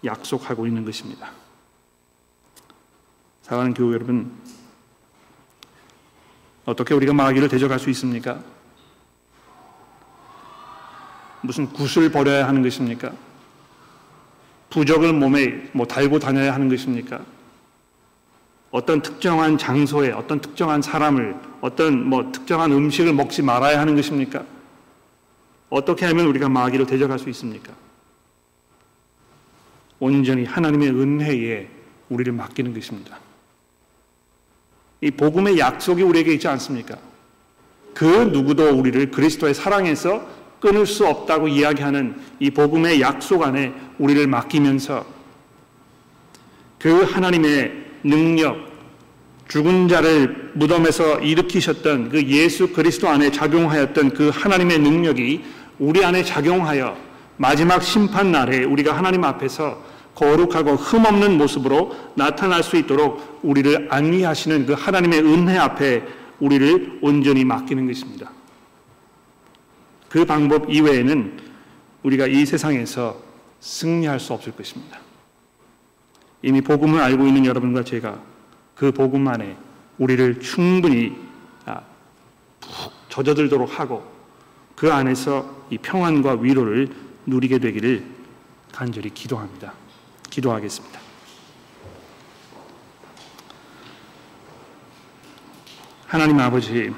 약속하고 0.05 0.67
있는 0.67 0.85
것입니다. 0.85 1.31
사랑하는 3.43 3.75
교회 3.75 3.95
여러분, 3.95 4.33
어떻게 6.65 6.95
우리가 6.95 7.13
마귀를 7.13 7.49
대적할 7.49 7.79
수 7.79 7.91
있습니까? 7.91 8.41
무슨 11.41 11.67
굿을 11.73 12.11
버려야 12.11 12.47
하는 12.47 12.63
것입니까? 12.63 13.13
부적을 14.71 15.13
몸에 15.13 15.69
뭐 15.73 15.87
달고 15.87 16.19
다녀야 16.19 16.55
하는 16.55 16.69
것입니까? 16.69 17.21
어떤 18.71 19.03
특정한 19.03 19.59
장소에 19.59 20.13
어떤 20.13 20.41
특정한 20.41 20.81
사람을 20.81 21.37
어떤 21.61 22.09
뭐 22.09 22.33
특정한 22.33 22.73
음식을 22.73 23.13
먹지 23.13 23.43
말아야 23.43 23.79
하는 23.79 23.97
것입니까? 23.97 24.45
어떻게 25.69 26.07
하면 26.07 26.27
우리가 26.27 26.49
마귀를 26.49 26.87
대적할 26.87 27.19
수 27.19 27.29
있습니까? 27.31 27.73
온전히 29.99 30.45
하나님의 30.45 30.91
은혜에 30.91 31.69
우리를 32.09 32.33
맡기는 32.33 32.73
것입니다. 32.73 33.22
이 35.03 35.11
복음의 35.11 35.59
약속이 35.59 36.03
우리에게 36.03 36.33
있지 36.35 36.49
않습니까? 36.49 36.97
그 37.93 38.07
누구도 38.07 38.71
우리를 38.71 39.11
그리스도의 39.11 39.53
사랑에서 39.53 40.27
끊을 40.61 40.87
수 40.87 41.07
없다고 41.07 41.49
이야기하는 41.49 42.15
이 42.39 42.51
복음의 42.51 43.01
약속 43.01 43.43
안에 43.43 43.75
우리를 43.99 44.27
맡기면서 44.29 45.05
그 46.79 47.03
하나님의 47.03 47.73
능력, 48.05 48.57
죽은 49.49 49.89
자를 49.89 50.53
무덤에서 50.55 51.19
일으키셨던 51.21 52.09
그 52.09 52.25
예수 52.27 52.73
그리스도 52.73 53.09
안에 53.09 53.31
작용하였던 53.33 54.15
그 54.15 54.31
하나님의 54.33 54.79
능력이 54.79 55.45
우리 55.81 56.05
안에 56.05 56.23
작용하여 56.23 56.97
마지막 57.37 57.83
심판 57.83 58.31
날에 58.31 58.65
우리가 58.65 58.97
하나님 58.97 59.25
앞에서 59.25 59.83
거룩하고 60.15 60.73
흠없는 60.73 61.39
모습으로 61.39 61.97
나타날 62.15 62.63
수 62.63 62.77
있도록 62.77 63.41
우리를 63.43 63.89
안위하시는 63.91 64.67
그 64.67 64.75
하나님의 64.75 65.21
은혜 65.21 65.57
앞에 65.57 66.05
우리를 66.41 66.99
온전히 67.03 67.45
맡기는 67.45 67.87
것입니다. 67.87 68.31
그 70.09 70.25
방법 70.25 70.71
이외에는 70.71 71.41
우리가 72.03 72.27
이 72.27 72.45
세상에서 72.45 73.17
승리할 73.61 74.21
수 74.21 74.35
없을 74.35 74.53
것입니다. 74.53 74.99
이미 76.43 76.61
복음을 76.61 77.01
알고 77.01 77.27
있는 77.27 77.47
여러분과 77.47 77.85
제가 77.85 78.21
그 78.75 78.91
복음 78.93 79.29
안에 79.29 79.57
우리를 79.99 80.41
충분히 80.41 81.17
아, 81.65 81.81
젖어들도록 83.09 83.79
하고 83.79 84.05
그 84.75 84.93
안에서 84.93 85.63
이 85.71 85.79
평안과 85.79 86.35
위로를 86.41 86.89
누리게 87.27 87.59
되기를 87.59 88.05
간절히 88.73 89.11
기도합니다. 89.11 89.73
기도하겠습니다. 90.33 90.99
하나님 96.07 96.39
아버지, 96.41 96.91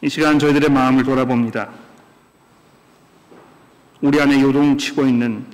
이 0.00 0.08
시간 0.08 0.38
저희들의 0.38 0.70
마음을 0.70 1.04
돌아봅니다. 1.04 1.70
우리 4.00 4.20
안에 4.20 4.40
요동치고 4.40 5.06
있는 5.06 5.46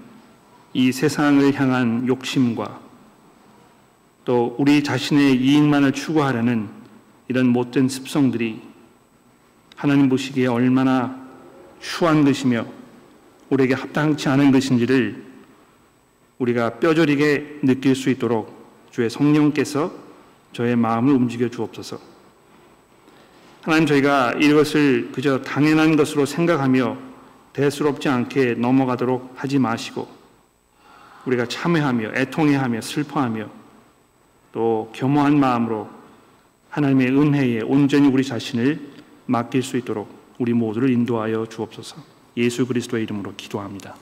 이 0.72 0.92
세상을 0.92 1.52
향한 1.54 2.06
욕심과 2.06 2.80
또 4.24 4.54
우리 4.58 4.84
자신의 4.84 5.36
이익만을 5.36 5.92
추구하려는 5.92 6.68
이런 7.26 7.48
못된 7.48 7.88
습성들이 7.88 8.62
하나님 9.74 10.08
보시기에 10.08 10.46
얼마나 10.46 11.18
추한 11.80 12.24
것이며 12.24 12.64
우리에게 13.50 13.74
합당치 13.74 14.28
않은 14.28 14.50
것인지를 14.52 15.27
우리가 16.38 16.78
뼈저리게 16.78 17.60
느낄 17.62 17.94
수 17.94 18.10
있도록 18.10 18.56
주의 18.90 19.10
성령께서 19.10 19.92
저의 20.52 20.76
마음을 20.76 21.12
움직여 21.12 21.48
주옵소서. 21.48 21.98
하나님 23.62 23.86
저희가 23.86 24.34
이것을 24.40 25.10
그저 25.12 25.42
당연한 25.42 25.96
것으로 25.96 26.26
생각하며 26.26 26.96
대수롭지 27.52 28.08
않게 28.08 28.54
넘어가도록 28.54 29.32
하지 29.34 29.58
마시고 29.58 30.08
우리가 31.26 31.46
참회하며 31.46 32.12
애통해하며 32.14 32.80
슬퍼하며 32.80 33.50
또 34.52 34.90
겸허한 34.94 35.38
마음으로 35.38 35.88
하나님의 36.70 37.08
은혜에 37.08 37.60
온전히 37.62 38.08
우리 38.08 38.24
자신을 38.24 38.80
맡길 39.26 39.62
수 39.62 39.76
있도록 39.76 40.08
우리 40.38 40.52
모두를 40.52 40.90
인도하여 40.90 41.46
주옵소서. 41.46 41.96
예수 42.36 42.66
그리스도의 42.66 43.02
이름으로 43.02 43.34
기도합니다. 43.36 43.96